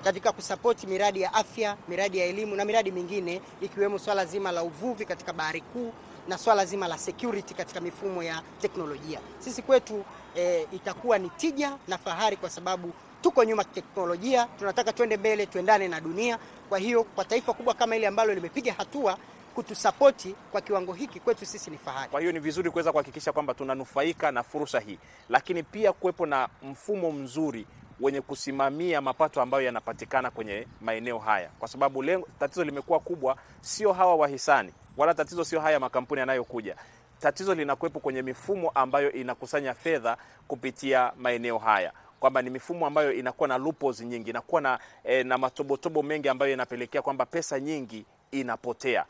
katika 0.04 0.32
kusapoti 0.32 0.87
miradi 0.87 1.20
ya 1.20 1.34
afya, 1.34 1.76
miradi 1.88 2.18
ya 2.18 2.24
elimu 2.26 2.56
na 2.56 2.64
miradi 2.64 2.90
mingine 2.92 3.40
ikiwemo 3.61 3.98
swala 3.98 4.24
zima 4.26 4.52
la 4.52 4.62
uvuvi 4.62 5.04
katika 5.04 5.32
bahari 5.32 5.61
kuu 5.61 5.92
na 6.28 6.38
swala 6.38 6.64
zima 6.66 6.88
la 6.88 6.98
security 6.98 7.54
katika 7.54 7.80
mifumo 7.80 8.22
ya 8.22 8.42
teknolojia. 8.61 9.20
Sisi 9.38 9.62
kwetu 9.62 10.04
e, 10.37 10.66
itakuwa 10.72 11.18
ni 11.18 11.30
tija 11.30 11.76
na 11.88 11.98
fahari 11.98 12.37
kwa 12.37 12.50
sababu 12.50 12.92
tuko 13.22 13.44
nyuma 13.44 13.64
teknolojia, 13.64 14.48
tunataka 14.58 14.92
twende 14.92 15.16
mbele, 15.16 15.46
tuendane 15.46 15.88
na 15.88 16.00
dunia. 16.00 16.38
Kwa 16.68 16.78
hiyo 16.78 17.04
kwa 17.04 17.24
taifa 17.24 17.52
kubwa 17.52 17.74
kama 17.74 17.96
ile 17.96 18.06
ambalo 18.06 18.34
limepiga 18.34 18.72
hatua 18.72 19.18
kutusapoti 19.54 20.34
kwa 20.52 20.61
kiwango 20.61 20.92
hiki 20.92 21.20
kwetu 21.20 21.46
sisi 21.46 21.70
ni 21.70 21.78
fahari. 21.78 22.11
Kwa 22.11 22.20
hiyo 22.20 22.32
ni 22.32 22.38
vizuri 22.38 22.70
kuweza 22.70 22.92
kuhakikisha 22.92 23.32
kwamba 23.32 23.54
tunanufaika 23.54 24.32
na 24.32 24.42
fursa 24.42 24.80
hii, 24.80 24.98
lakini 25.28 25.62
pia 25.62 25.92
kuwepo 25.92 26.26
na 26.26 26.48
mfumo 26.62 27.12
mzuri 27.12 27.66
wenye 28.00 28.20
kusimamia 28.20 29.00
mapato 29.00 29.42
ambayo 29.42 29.64
yanapatikana 29.64 30.30
kwenye 30.30 30.66
maeneo 30.80 31.18
haya, 31.18 31.50
kwa 31.58 31.68
sababu 31.68 32.02
lengo, 32.02 32.28
tatizo 32.40 32.64
limekuwa 32.64 33.00
kubwa, 33.00 33.37
sio 33.61 33.92
hawa 33.92 34.14
wahisani 34.16 34.72
wala 34.96 35.14
tatizo 35.14 35.44
sio 35.44 35.61
haya 35.61 35.80
makampuni 35.80 36.20
yanayokuja. 36.20 36.76
Tatizo 37.20 37.54
linakuwepo 37.54 38.00
kwenye 38.00 38.22
mifumo 38.22 38.70
ambayo 38.70 39.12
inakusanya 39.12 39.74
fedha 39.74 40.16
kupitia 40.48 41.12
maeneo 41.18 41.58
haya, 41.58 41.92
kwamba 42.20 42.42
ni 42.42 42.50
mifumo 42.50 42.87
ambayo 42.87 43.12
inakuwa 43.12 43.48
na 43.48 43.58
loopholes 43.58 44.00
nyingi, 44.00 44.30
inakuwa 44.30 44.61
na, 44.61 44.78
eh, 45.04 45.26
na 45.26 45.38
matobotobo 45.38 46.02
mengi 46.02 46.28
ambayo 46.28 46.52
inapelekea 46.52 47.02
kwamba 47.02 47.26
pesa 47.26 47.61
nyingi 47.61 48.04
inapotea. 48.30 49.04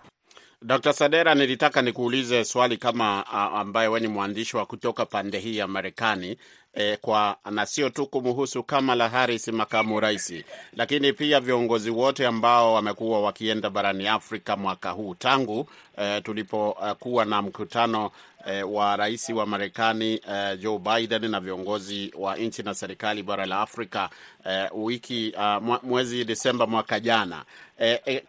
Dr. 0.62 0.92
Sadera, 0.92 1.34
nilitaka 1.34 1.82
nikuulize 1.82 2.44
swali 2.44 2.76
kama 2.76 3.26
ambaye 3.52 3.88
wewe 3.88 4.00
ni 4.00 4.08
mwandishi 4.08 4.56
wa 4.56 4.66
kutoka 4.66 5.06
pande 5.06 5.38
hii 5.38 5.56
ya 5.56 5.66
Marekani 5.68 6.38
e, 6.78 6.96
kwa 6.96 7.36
na 7.50 7.66
sio 7.66 7.90
tu 7.90 8.06
kumhusu 8.06 8.62
Kamala 8.62 9.08
Harris 9.08 9.48
makamu 9.48 10.00
rais, 10.00 10.34
lakini 10.76 11.12
pia 11.12 11.40
viongozi 11.40 11.90
wote 11.90 12.26
ambao 12.26 12.74
wamekuwa 12.74 13.22
wakienda 13.22 13.70
barani 13.70 14.08
Afrika 14.08 14.56
mwaka 14.56 14.90
huu. 14.90 15.14
Tangu 15.14 15.68
eh, 15.96 16.22
tulipokuwa 16.22 17.24
na 17.24 17.42
mkutano 17.42 18.10
e, 18.46 18.62
wa 18.62 18.96
rais 18.96 19.28
wa 19.28 19.46
Marekani 19.46 20.20
eh, 20.30 20.58
Joe 20.60 20.78
Biden 20.78 21.30
na 21.30 21.40
viongozi 21.40 22.12
wa 22.18 22.36
nchi 22.36 22.62
na 22.62 22.74
serikali 22.74 23.22
bara 23.22 23.46
la 23.46 23.60
Afrika 23.60 24.10
eh, 24.44 24.68
wiki 24.74 25.34
uh, 25.36 25.78
mwezi 25.82 26.24
Desemba 26.24 26.66
mwaka 26.66 27.00
jana. 27.00 27.44
Eh, 27.78 28.00
eh, 28.06 28.22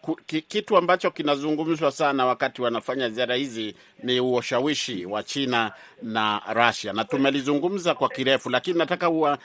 kitu 0.48 0.78
ambacho 0.78 1.12
kinazungumzwa 1.12 1.92
sana 1.92 2.26
wakati 2.26 2.62
wanafanya 2.62 3.10
ziara 3.10 3.36
hizi 3.36 3.76
ni 4.04 4.20
ushawishi 4.20 5.06
wa 5.06 5.24
China 5.24 5.72
na 6.02 6.42
Russia, 6.54 6.94
na 6.94 7.04
tumelizungumza 7.04 7.96
kwa 7.96 8.10
kirefu, 8.10 8.50
lakini 8.50 8.78
nataka 8.78 9.10
ua, 9.10 9.38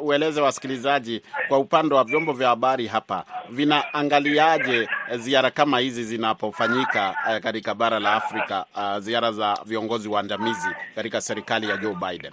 ueleze 0.00 0.40
wasikilizaji 0.40 1.22
kwa 1.48 1.58
upande 1.58 1.94
wa 1.94 2.04
vyombo 2.04 2.32
vya 2.32 2.48
habari 2.48 2.86
hapa 2.86 3.24
vinaangaliaje 3.50 4.88
ziara 5.16 5.50
kama 5.50 5.78
hizi 5.78 6.04
zinapofanyika 6.04 7.16
eh, 7.30 7.40
katika 7.42 7.74
bara 7.74 7.98
la 8.00 8.12
Afrika, 8.14 8.64
uh, 8.76 8.98
ziara 8.98 9.32
za 9.32 9.58
viongozi 9.66 9.97
waandamizi 10.06 10.68
katika 10.94 11.20
serikali 11.20 11.68
ya 11.68 11.76
Joe 11.76 11.94
Biden. 12.08 12.32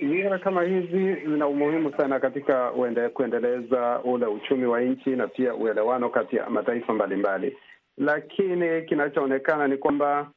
Ziara 0.00 0.38
kama 0.38 0.62
hizi 0.62 1.14
zina 1.14 1.46
umuhimu 1.46 1.92
sana 1.96 2.20
katika 2.20 2.72
uende, 2.72 3.08
kuendeleza 3.08 4.00
ule 4.04 4.26
uchumi 4.26 4.66
wa 4.66 4.80
nchi 4.80 5.10
na 5.10 5.26
pia 5.28 5.54
uelewano 5.54 6.08
kati 6.08 6.36
ya 6.36 6.50
mataifa 6.50 6.92
mbalimbali, 6.94 7.56
lakini 7.98 8.82
kinachoonekana 8.82 9.68
ni 9.68 9.76
kwamba 9.76 10.30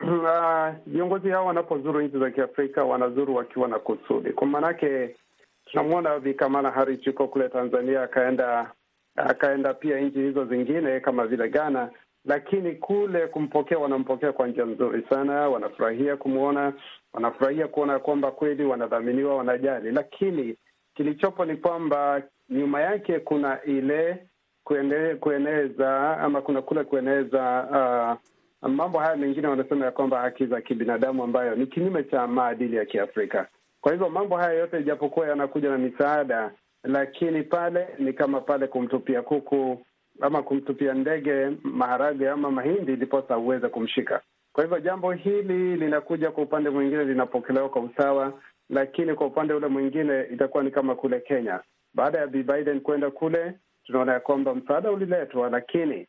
viongozi 0.86 1.30
hao 1.30 1.46
wanapozuru 1.46 2.00
nchi 2.02 2.18
za 2.18 2.30
Kiafrika 2.30 2.84
wanazuru 2.84 3.34
wakiwa 3.34 3.68
na 3.68 3.78
kusudi. 3.78 4.32
Kwa 4.32 4.46
maanake 4.46 5.16
tunamwona 5.64 6.18
Bi 6.18 6.34
Kamala 6.34 6.70
Harris 6.70 7.06
yuko 7.06 7.28
kule 7.28 7.48
Tanzania, 7.48 8.02
akaenda 8.02 8.70
akaenda 9.16 9.74
pia 9.74 10.00
nchi 10.00 10.18
hizo 10.18 10.44
zingine 10.44 11.00
kama 11.00 11.26
vile 11.26 11.48
Ghana, 11.48 11.90
lakini 12.24 12.72
kule 12.74 13.26
kumpokea, 13.26 13.78
wanampokea 13.78 14.32
kwa 14.32 14.46
njia 14.48 14.64
nzuri 14.64 15.02
sana, 15.10 15.48
wanafurahia 15.48 16.16
kumwona, 16.16 16.72
wanafurahia 17.12 17.68
kuona 17.68 17.98
kwamba 17.98 18.30
kweli 18.30 18.64
wanadhaminiwa, 18.64 19.36
wanajali. 19.36 19.92
Lakini 19.92 20.56
kilichopo 20.94 21.44
ni 21.44 21.56
kwamba 21.56 22.22
nyuma 22.50 22.80
yake 22.80 23.20
kuna 23.20 23.62
ile 23.62 24.26
kuene, 24.64 25.14
kueneza 25.14 26.18
ama 26.20 26.42
kuna 26.42 26.62
kule 26.62 26.84
kueneza 26.84 27.66
uh, 28.62 28.68
mambo 28.70 28.98
haya 28.98 29.16
mengine 29.16 29.46
wanasema 29.48 29.84
ya 29.84 29.90
kwamba 29.90 30.20
haki 30.20 30.46
za 30.46 30.60
kibinadamu 30.60 31.24
ambayo 31.24 31.54
ni 31.54 31.66
kinyume 31.66 32.04
cha 32.04 32.26
maadili 32.26 32.76
ya 32.76 32.84
Kiafrika. 32.84 33.48
Kwa 33.80 33.92
hivyo 33.92 34.08
mambo 34.10 34.36
haya 34.36 34.52
yote 34.58 34.80
ijapokuwa 34.80 35.28
yanakuja 35.28 35.70
na 35.70 35.78
misaada, 35.78 36.50
lakini 36.82 37.42
pale 37.42 37.88
ni 37.98 38.12
kama 38.12 38.40
pale 38.40 38.66
kumtupia 38.66 39.22
kuku 39.22 39.86
ama 40.20 40.42
kumtupia 40.42 40.94
ndege 40.94 41.50
maharage 41.62 42.28
ama 42.30 42.50
mahindi 42.50 42.92
ndiposa 42.92 43.38
uweze 43.38 43.68
kumshika. 43.68 44.20
Kwa 44.52 44.64
hivyo 44.64 44.80
jambo 44.80 45.12
hili 45.12 45.76
linakuja 45.76 46.30
kwa 46.30 46.42
upande 46.42 46.70
mwingine 46.70 47.04
linapokelewa 47.04 47.68
kwa 47.68 47.82
usawa, 47.82 48.32
lakini 48.70 49.14
kwa 49.14 49.26
upande 49.26 49.54
ule 49.54 49.66
mwingine 49.66 50.22
itakuwa 50.32 50.62
ni 50.64 50.70
kama 50.70 50.94
kule 50.94 51.20
Kenya. 51.20 51.60
Baada 51.94 52.18
ya 52.18 52.26
Bi 52.26 52.42
Biden 52.42 52.80
kwenda 52.80 53.10
kule, 53.10 53.54
tunaona 53.84 54.12
ya 54.12 54.20
kwamba 54.20 54.54
msaada 54.54 54.90
uliletwa, 54.90 55.50
lakini 55.50 56.06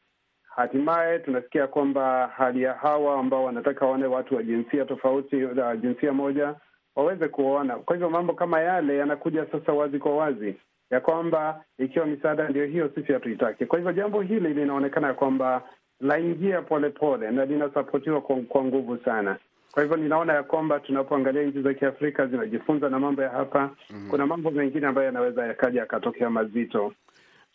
hatimaye 0.55 1.19
tunasikia 1.19 1.67
kwamba 1.67 2.27
hali 2.37 2.61
ya 2.61 2.73
hawa 2.73 3.19
ambao 3.19 3.43
wanataka 3.43 3.85
waone 3.85 4.05
watu 4.05 4.35
wa 4.35 4.43
jinsia 4.43 4.85
tofauti 4.85 5.35
na 5.35 5.75
jinsia 5.77 6.13
moja 6.13 6.55
waweze 6.95 7.27
kuona. 7.27 7.75
Kwa 7.75 7.95
hivyo 7.95 8.09
mambo 8.09 8.33
kama 8.33 8.61
yale 8.61 8.97
yanakuja 8.97 9.45
sasa 9.51 9.73
wazi 9.73 9.99
kwa 9.99 10.17
wazi 10.17 10.55
ya 10.91 10.99
kwamba 10.99 11.63
ikiwa 11.79 12.05
misaada 12.05 12.49
ndio 12.49 12.65
hiyo, 12.65 12.91
sisi 12.95 13.13
hatuitaki. 13.13 13.65
Kwa 13.65 13.77
hivyo 13.79 13.93
jambo 13.93 14.21
hili 14.21 14.53
linaonekana 14.53 15.07
ya 15.07 15.13
kwamba 15.13 15.61
laingia 15.99 16.61
polepole 16.61 17.31
na 17.31 17.45
linasapotiwa 17.45 18.21
kwa, 18.21 18.63
nguvu 18.63 18.97
sana. 19.05 19.37
Kwa 19.71 19.83
hivyo 19.83 19.97
ninaona 19.97 20.33
ya 20.33 20.43
kwamba 20.43 20.79
tunapoangalia 20.79 21.43
nchi 21.43 21.61
za 21.61 21.73
Kiafrika 21.73 22.27
zinajifunza 22.27 22.89
na 22.89 22.99
mambo 22.99 23.21
ya 23.23 23.29
hapa 23.29 23.61
mm 23.89 23.97
-hmm. 24.05 24.09
Kuna 24.09 24.25
mambo 24.27 24.51
mengine 24.51 24.87
ambayo 24.87 25.05
yanaweza 25.07 25.47
yakaja 25.47 25.79
yakatokea 25.79 26.29
mazito. 26.29 26.93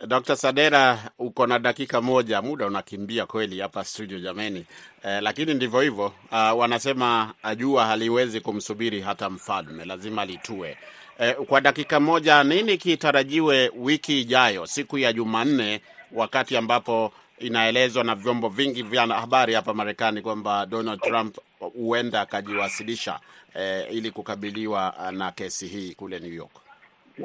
Dr. 0.06 0.36
Sadera, 0.36 0.98
uko 1.18 1.46
na 1.46 1.58
dakika 1.58 2.00
moja, 2.00 2.42
muda 2.42 2.66
unakimbia 2.66 3.26
kweli 3.26 3.60
hapa 3.60 3.84
studio 3.84 4.18
jameni. 4.20 4.66
Eh, 5.04 5.22
lakini 5.22 5.54
ndivyo 5.54 5.80
hivyo. 5.80 6.06
Uh, 6.32 6.58
wanasema 6.58 7.34
jua 7.56 7.86
haliwezi 7.86 8.40
kumsubiri 8.40 9.00
hata 9.00 9.30
mfalme, 9.30 9.84
lazima 9.84 10.24
litue. 10.24 10.76
Eh, 11.22 11.34
kwa 11.48 11.60
dakika 11.60 12.00
moja, 12.00 12.44
nini 12.44 12.76
kitarajiwe 12.76 13.70
wiki 13.78 14.20
ijayo, 14.20 14.66
siku 14.66 14.98
ya 14.98 15.12
Jumanne, 15.12 15.80
wakati 16.12 16.56
ambapo 16.56 17.12
inaelezwa 17.38 18.04
na 18.04 18.14
vyombo 18.14 18.48
vingi 18.48 18.82
vya 18.82 19.06
habari 19.06 19.54
hapa 19.54 19.74
Marekani 19.74 20.22
kwamba 20.22 20.66
Donald 20.66 21.00
Trump 21.00 21.36
huenda 21.58 22.20
akajiwasilisha 22.20 23.20
eh, 23.54 23.86
ili 23.90 24.10
kukabiliwa 24.10 24.94
na 25.12 25.32
kesi 25.32 25.66
hii 25.66 25.94
kule 25.94 26.18
New 26.18 26.32
York. 26.34 26.50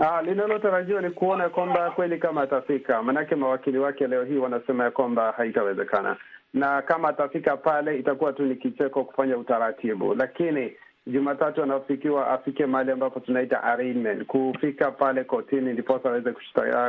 Ah, 0.01 0.21
linalotarajiwa 0.21 1.01
ni 1.01 1.09
kuona 1.09 1.49
kwamba 1.49 1.91
kweli 1.91 2.17
kama 2.17 2.41
atafika, 2.41 3.03
manake 3.03 3.35
mawakili 3.35 3.77
wake 3.77 4.07
leo 4.07 4.23
hii 4.23 4.37
wanasema 4.37 4.83
ya 4.83 4.91
kwamba 4.91 5.31
haitawezekana, 5.37 6.17
na 6.53 6.81
kama 6.81 7.09
atafika 7.09 7.57
pale 7.57 7.99
itakuwa 7.99 8.33
tu 8.33 8.43
ni 8.43 8.55
kicheko 8.55 9.03
kufanya 9.03 9.37
utaratibu, 9.37 10.15
lakini 10.15 10.71
Jumatatu 11.07 11.63
anafikiwa 11.63 12.27
afike 12.27 12.65
mahali 12.65 12.91
ambapo 12.91 13.19
tunaita 13.19 13.63
arraignment, 13.63 14.23
kufika 14.25 14.91
pale 14.91 15.23
kotini 15.23 15.73
ndiposa 15.73 16.09
aweze 16.09 16.33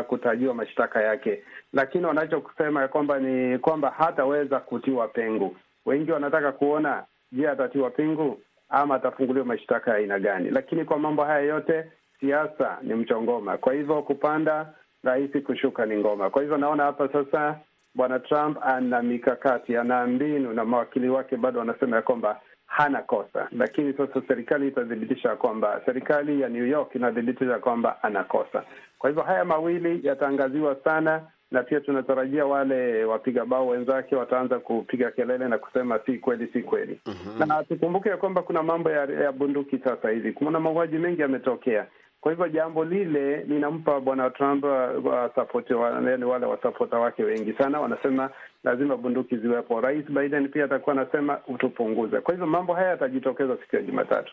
kutajiwa 0.07 0.55
mashtaka 0.55 1.03
yake, 1.03 1.43
lakini 1.73 2.05
wanachokusema 2.07 2.83
ya 2.83 2.89
kwamba 2.89 3.19
ni 3.19 3.59
kwamba 3.59 3.91
hataweza 3.91 4.61
kutiwa 4.61 5.09
pengu. 5.09 5.57
Wengi 5.87 6.11
wanataka 6.13 6.53
kuona, 6.53 7.05
je, 7.33 7.49
atatiwa 7.49 7.91
pengu 7.91 8.41
ama 8.69 8.95
atafunguliwa 8.95 9.47
mashtaka 9.47 9.91
ya 9.91 9.97
aina 9.97 10.19
gani? 10.19 10.51
Lakini 10.51 10.85
kwa 10.85 10.99
mambo 10.99 11.25
haya 11.25 11.41
yote 11.41 11.85
siasa 12.21 12.79
ni 12.83 12.95
mchongoma, 12.95 13.59
kwa 13.59 13.73
hivyo 13.75 14.03
kupanda 14.03 14.75
rahisi, 15.05 15.41
kushuka 15.41 15.87
ni 15.87 15.97
ngoma. 15.97 16.31
Kwa 16.31 16.43
hivyo 16.43 16.57
naona 16.59 16.83
hapa 16.85 17.09
sasa 17.09 17.59
bwana 17.95 18.19
Trump 18.19 18.59
ana 18.63 19.03
mikakati, 19.03 19.77
ana 19.77 20.07
mbinu, 20.07 20.53
na 20.53 20.65
mawakili 20.65 21.09
wake 21.09 21.37
bado 21.37 21.59
wanasema 21.59 21.97
ya 21.97 22.03
kwamba 22.03 22.41
hana 22.67 23.03
kosa, 23.03 23.49
lakini 23.53 23.93
sasa 23.93 24.23
serikali 24.29 24.69
itathibitisha 24.69 25.37
kwamba, 25.37 25.81
serikali 25.87 26.41
ya 26.41 26.49
New 26.49 26.67
York 26.67 26.95
inathibitisha 26.95 27.59
kwamba 27.59 28.03
ana 28.03 28.25
kosa. 28.25 28.63
Kwa 28.99 29.11
hivyo 29.11 29.23
haya 29.25 29.45
mawili 29.45 30.01
yataangaziwa 30.07 30.77
sana, 30.85 31.23
na 31.51 31.63
pia 31.63 31.81
tunatarajia 31.81 32.47
wale 32.47 33.05
wapiga 33.05 33.45
bao 33.45 33.67
wenzake 33.69 34.17
wataanza 34.17 34.59
kupiga 34.59 35.11
kelele 35.11 35.49
na 35.49 35.59
kusema 35.59 35.99
si 36.07 36.19
kweli, 36.19 36.47
si 36.53 36.63
kweli. 36.63 37.01
mm 37.07 37.15
-hmm. 37.39 37.47
Na 37.49 37.65
tukumbuke 37.65 38.09
ya 38.09 38.17
kwamba 38.17 38.43
kuna 38.43 38.63
mambo 38.63 38.91
ya, 38.91 39.05
ya 39.05 39.33
bunduki 39.33 39.79
sasa 39.79 40.11
hivi, 40.11 40.33
kuna 40.33 40.61
mauaji 40.61 40.99
mengi 40.99 41.21
yametokea. 41.23 41.87
Kwa 42.21 42.33
hivyo 42.33 42.49
jambo 42.49 42.85
lile 42.85 43.37
linampa 43.45 44.01
bwana 44.01 44.31
Trump 44.31 44.65
wasapoti 45.05 45.73
yaani 45.73 46.25
wale 46.25 46.47
wasapota 46.47 46.99
wake 46.99 47.23
wengi 47.25 47.53
sana 47.53 47.81
wanasema 47.81 48.31
lazima 48.65 48.97
bunduki 48.97 49.37
ziwepo. 49.37 49.81
Rais 49.81 50.05
Biden 50.07 50.49
pia 50.49 50.65
atakuwa 50.65 50.97
anasema 51.01 51.39
utupunguze. 51.49 52.21
Kwa 52.21 52.35
hivyo 52.35 52.47
mambo 52.47 52.75
haya 52.75 52.89
yatajitokeza 52.89 53.57
siku 53.57 53.77
ya 53.77 53.83
Jumatatu. 53.83 54.33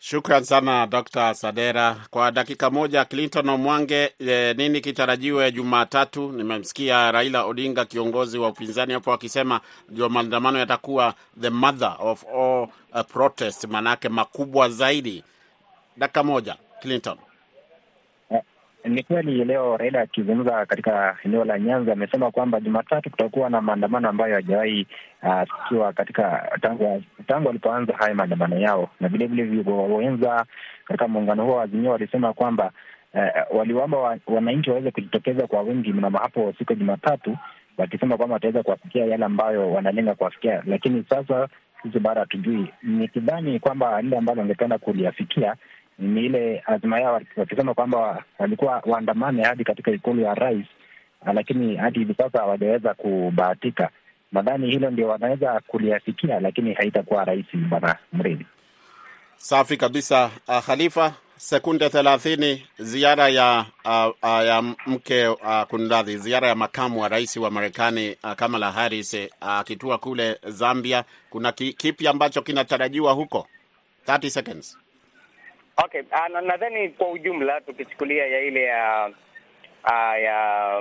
Shukran 0.00 0.44
sana 0.44 0.86
Dr. 0.86 1.34
Sadera. 1.34 1.96
Kwa 2.10 2.30
dakika 2.30 2.70
moja, 2.70 3.04
Clinton 3.04 3.48
Omwange, 3.48 4.12
e, 4.18 4.54
nini 4.54 4.80
kitarajiwe 4.80 5.52
Jumatatu? 5.52 6.32
Nimemsikia 6.32 7.12
Raila 7.12 7.44
Odinga, 7.44 7.84
kiongozi 7.84 8.38
wa 8.38 8.48
upinzani 8.48 8.92
hapo, 8.92 9.12
akisema 9.12 9.60
ndio 9.88 10.08
maandamano 10.08 10.58
yatakuwa 10.58 11.14
the 11.40 11.50
mother 11.50 11.96
of 12.00 12.24
all 12.34 12.68
uh, 12.94 13.00
protest, 13.12 13.64
maanake 13.64 14.08
makubwa 14.08 14.68
zaidi. 14.68 15.24
Dakika 15.96 16.22
moja, 16.22 16.56
Clinton. 16.80 17.18
Ni 18.84 19.02
kweli 19.02 19.44
leo 19.44 19.76
Raila 19.76 20.00
akizungumza 20.00 20.66
katika 20.66 21.16
eneo 21.24 21.44
la 21.44 21.58
Nyanza 21.58 21.92
amesema 21.92 22.30
kwamba 22.30 22.60
Jumatatu 22.60 23.10
kutakuwa 23.10 23.50
na 23.50 23.60
maandamano 23.60 24.08
ambayo 24.08 24.34
hajawahi 24.34 24.86
sikiwa 25.62 25.88
uh, 25.88 25.94
katika 25.94 26.58
tangu 26.60 27.02
tangu 27.26 27.46
walipoanza 27.46 27.94
haya 27.96 28.14
maandamano 28.14 28.58
yao, 28.58 28.90
na 29.00 29.08
vilevile 29.08 29.64
wenza 29.70 30.44
katika 30.84 31.08
muungano 31.08 31.44
huo 31.44 31.60
Azimio 31.60 31.90
walisema 31.90 32.32
kwamba 32.32 32.72
uh, 33.14 33.56
waliwaomba 33.58 34.18
wananchi 34.26 34.70
waweze 34.70 34.90
kujitokeza 34.90 35.46
kwa 35.46 35.60
wingi 35.62 35.92
mnamo 35.92 36.18
hapo 36.18 36.54
siku 36.58 36.72
ya 36.72 36.78
Jumatatu, 36.78 37.36
wakisema 37.78 38.16
kwamba 38.16 38.34
wataweza 38.34 38.62
kuwafikia 38.62 39.06
yale 39.06 39.24
ambayo 39.24 39.72
wanalenga 39.72 40.14
kuwafikia, 40.14 40.62
lakini 40.66 41.04
sasa 41.10 41.48
sisi 41.82 41.98
bado 41.98 42.20
hatujui. 42.20 42.66
Nikidhani 42.82 43.60
kwamba 43.60 44.02
lile 44.02 44.16
ambalo 44.18 44.40
wangependa 44.40 44.78
kuliafikia 44.78 45.54
ni 45.98 46.24
ile 46.26 46.62
azima 46.66 47.00
yao 47.00 47.20
wakisema 47.36 47.74
kwamba 47.74 48.24
walikuwa 48.38 48.82
waandamane 48.86 49.42
hadi 49.42 49.64
katika 49.64 49.90
ikulu 49.90 50.22
ya 50.22 50.34
rais, 50.34 50.66
lakini 51.34 51.76
hadi 51.76 51.98
hivi 51.98 52.14
sasa 52.14 52.38
hawajaweza 52.38 52.94
kubahatika. 52.94 53.90
Nadhani 54.32 54.70
hilo 54.70 54.90
ndio 54.90 55.08
wanaweza 55.08 55.60
kuliafikia, 55.66 56.40
lakini 56.40 56.74
haitakuwa 56.74 57.24
rahisi, 57.24 57.56
bwana 57.56 57.96
Mridhi. 58.12 58.46
Safi 59.36 59.76
kabisa. 59.76 60.30
Uh, 60.48 60.58
Khalifa, 60.60 61.14
sekunde 61.36 61.88
thelathini. 61.90 62.66
Ziara 62.78 63.28
ya 63.28 63.64
uh, 63.84 64.06
uh, 64.22 64.46
ya 64.46 64.62
mke 64.86 65.26
uh, 65.28 65.62
kunradhi, 65.62 66.16
ziara 66.16 66.48
ya 66.48 66.54
makamu 66.54 67.00
wa 67.00 67.08
rais 67.08 67.36
wa 67.36 67.50
Marekani 67.50 68.16
uh, 68.24 68.32
Kamala 68.32 68.72
Harris 68.72 69.16
akitua 69.40 69.94
uh, 69.94 70.00
kule 70.00 70.38
Zambia. 70.46 71.04
Kuna 71.30 71.52
ki, 71.52 71.72
kipi 71.72 72.08
ambacho 72.08 72.42
kinatarajiwa 72.42 73.12
huko? 73.12 73.46
30 74.06 74.28
seconds. 74.30 74.78
Okay, 75.84 76.00
uh, 76.00 76.40
nadhani 76.42 76.88
kwa 76.88 77.10
ujumla 77.10 77.60
tukichukulia 77.60 78.26
ya 78.26 78.40
ile 78.40 78.62
ya 78.62 79.10
ya 79.90 80.18
ya 80.18 80.78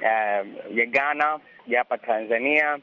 uh, 0.00 0.76
ya 0.78 0.86
Ghana 0.86 1.38
ya 1.66 1.78
hapa 1.78 1.98
Tanzania 1.98 2.78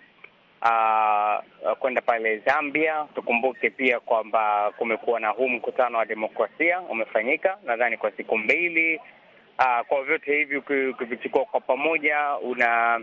uh, 0.62 1.74
kwenda 1.80 2.02
pale 2.02 2.38
Zambia, 2.40 3.06
tukumbuke 3.16 3.70
pia 3.70 4.00
kwamba 4.00 4.72
kumekuwa 4.78 5.20
na 5.20 5.30
huu 5.30 5.50
mkutano 5.50 5.98
wa 5.98 6.06
demokrasia 6.06 6.82
umefanyika 6.82 7.58
nadhani 7.66 7.98
kwa 7.98 8.12
siku 8.12 8.38
mbili. 8.38 9.00
Uh, 9.60 9.86
kwa 9.88 10.04
vyote 10.04 10.36
hivi 10.38 10.58
ukivichukua 10.90 11.46
kwa 11.46 11.60
pamoja 11.62 12.38
una 12.38 13.02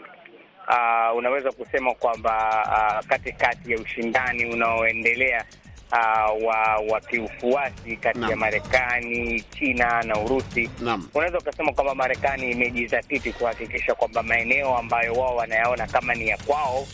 uh, 0.68 1.16
unaweza 1.16 1.52
kusema 1.52 1.94
kwamba 1.94 2.48
uh, 2.66 3.06
katikati 3.08 3.72
ya 3.72 3.78
ushindani 3.78 4.44
unaoendelea 4.54 5.44
Uh, 5.92 6.46
wa 6.46 6.76
wa 6.90 7.00
kiufuasi 7.00 7.96
kati 7.96 8.20
ya 8.22 8.36
Marekani, 8.36 9.40
China 9.58 10.02
na 10.02 10.18
Urusi, 10.20 10.70
unaweza 11.14 11.38
ukasema 11.38 11.72
kwamba 11.72 11.94
Marekani 11.94 12.50
imejizatiti 12.50 13.32
kuhakikisha 13.32 13.94
kwamba 13.94 14.22
maeneo 14.22 14.76
ambayo 14.78 15.12
wao 15.12 15.36
wanayaona 15.36 15.86
kama 15.86 16.14
ni 16.14 16.28
ya 16.28 16.36
kwao 16.36 16.86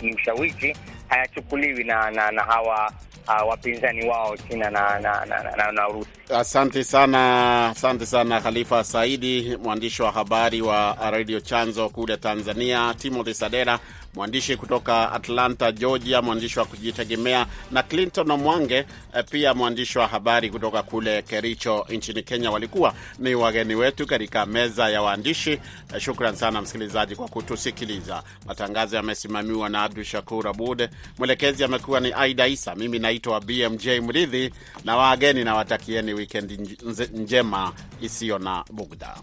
kiushawishi 0.00 0.56
ki, 0.56 0.72
ki 0.72 0.78
hayachukuliwi 1.08 1.84
na, 1.84 2.10
na, 2.10 2.30
na 2.30 2.42
hawa 2.42 2.92
uh, 3.28 3.48
wapinzani 3.48 4.08
wao 4.08 4.36
China 4.36 4.70
na, 4.70 4.98
na, 5.00 5.24
na, 5.26 5.42
na, 5.56 5.72
na 5.72 5.88
Urusi. 5.88 6.10
Asante 6.34 6.84
sana, 6.84 7.68
asante 7.68 8.06
sana 8.06 8.40
Khalifa 8.40 8.84
Saidi, 8.84 9.56
mwandishi 9.62 10.02
wa 10.02 10.12
habari 10.12 10.62
wa 10.62 10.96
Radio 11.10 11.40
Chanzo 11.40 11.88
kule 11.88 12.16
Tanzania, 12.16 12.94
Timothy 12.98 13.34
Sadera 13.34 13.78
mwandishi 14.16 14.56
kutoka 14.56 15.12
Atlanta, 15.12 15.72
Georgia, 15.72 16.22
mwandishi 16.22 16.58
wa 16.58 16.64
kujitegemea 16.64 17.46
na 17.70 17.82
Clinton 17.82 18.30
Omwange 18.30 18.84
pia 19.30 19.54
mwandishi 19.54 19.98
wa 19.98 20.06
habari 20.06 20.50
kutoka 20.50 20.82
kule 20.82 21.22
Kericho 21.22 21.86
nchini 21.90 22.22
Kenya, 22.22 22.50
walikuwa 22.50 22.94
ni 23.18 23.34
wageni 23.34 23.74
wetu 23.74 24.06
katika 24.06 24.46
meza 24.46 24.88
ya 24.88 25.02
waandishi. 25.02 25.58
Shukran 25.98 26.36
sana 26.36 26.62
msikilizaji 26.62 27.16
kwa 27.16 27.28
kutusikiliza. 27.28 28.22
Matangazo 28.46 28.96
yamesimamiwa 28.96 29.68
na 29.68 29.82
Abdu 29.82 30.04
Shakur 30.04 30.48
Abud, 30.48 30.88
mwelekezi 31.18 31.64
amekuwa 31.64 32.00
ni 32.00 32.12
Aida 32.12 32.46
Isa, 32.46 32.74
mimi 32.74 32.98
naitwa 32.98 33.40
BMJ 33.40 33.86
Mridhi 33.88 34.50
na 34.84 34.96
wageni 34.96 35.44
na 35.44 35.54
watakieni 35.54 36.14
wikendi 36.14 36.76
njema 37.14 37.72
isiyo 38.00 38.38
na 38.38 38.64
bugda. 38.72 39.16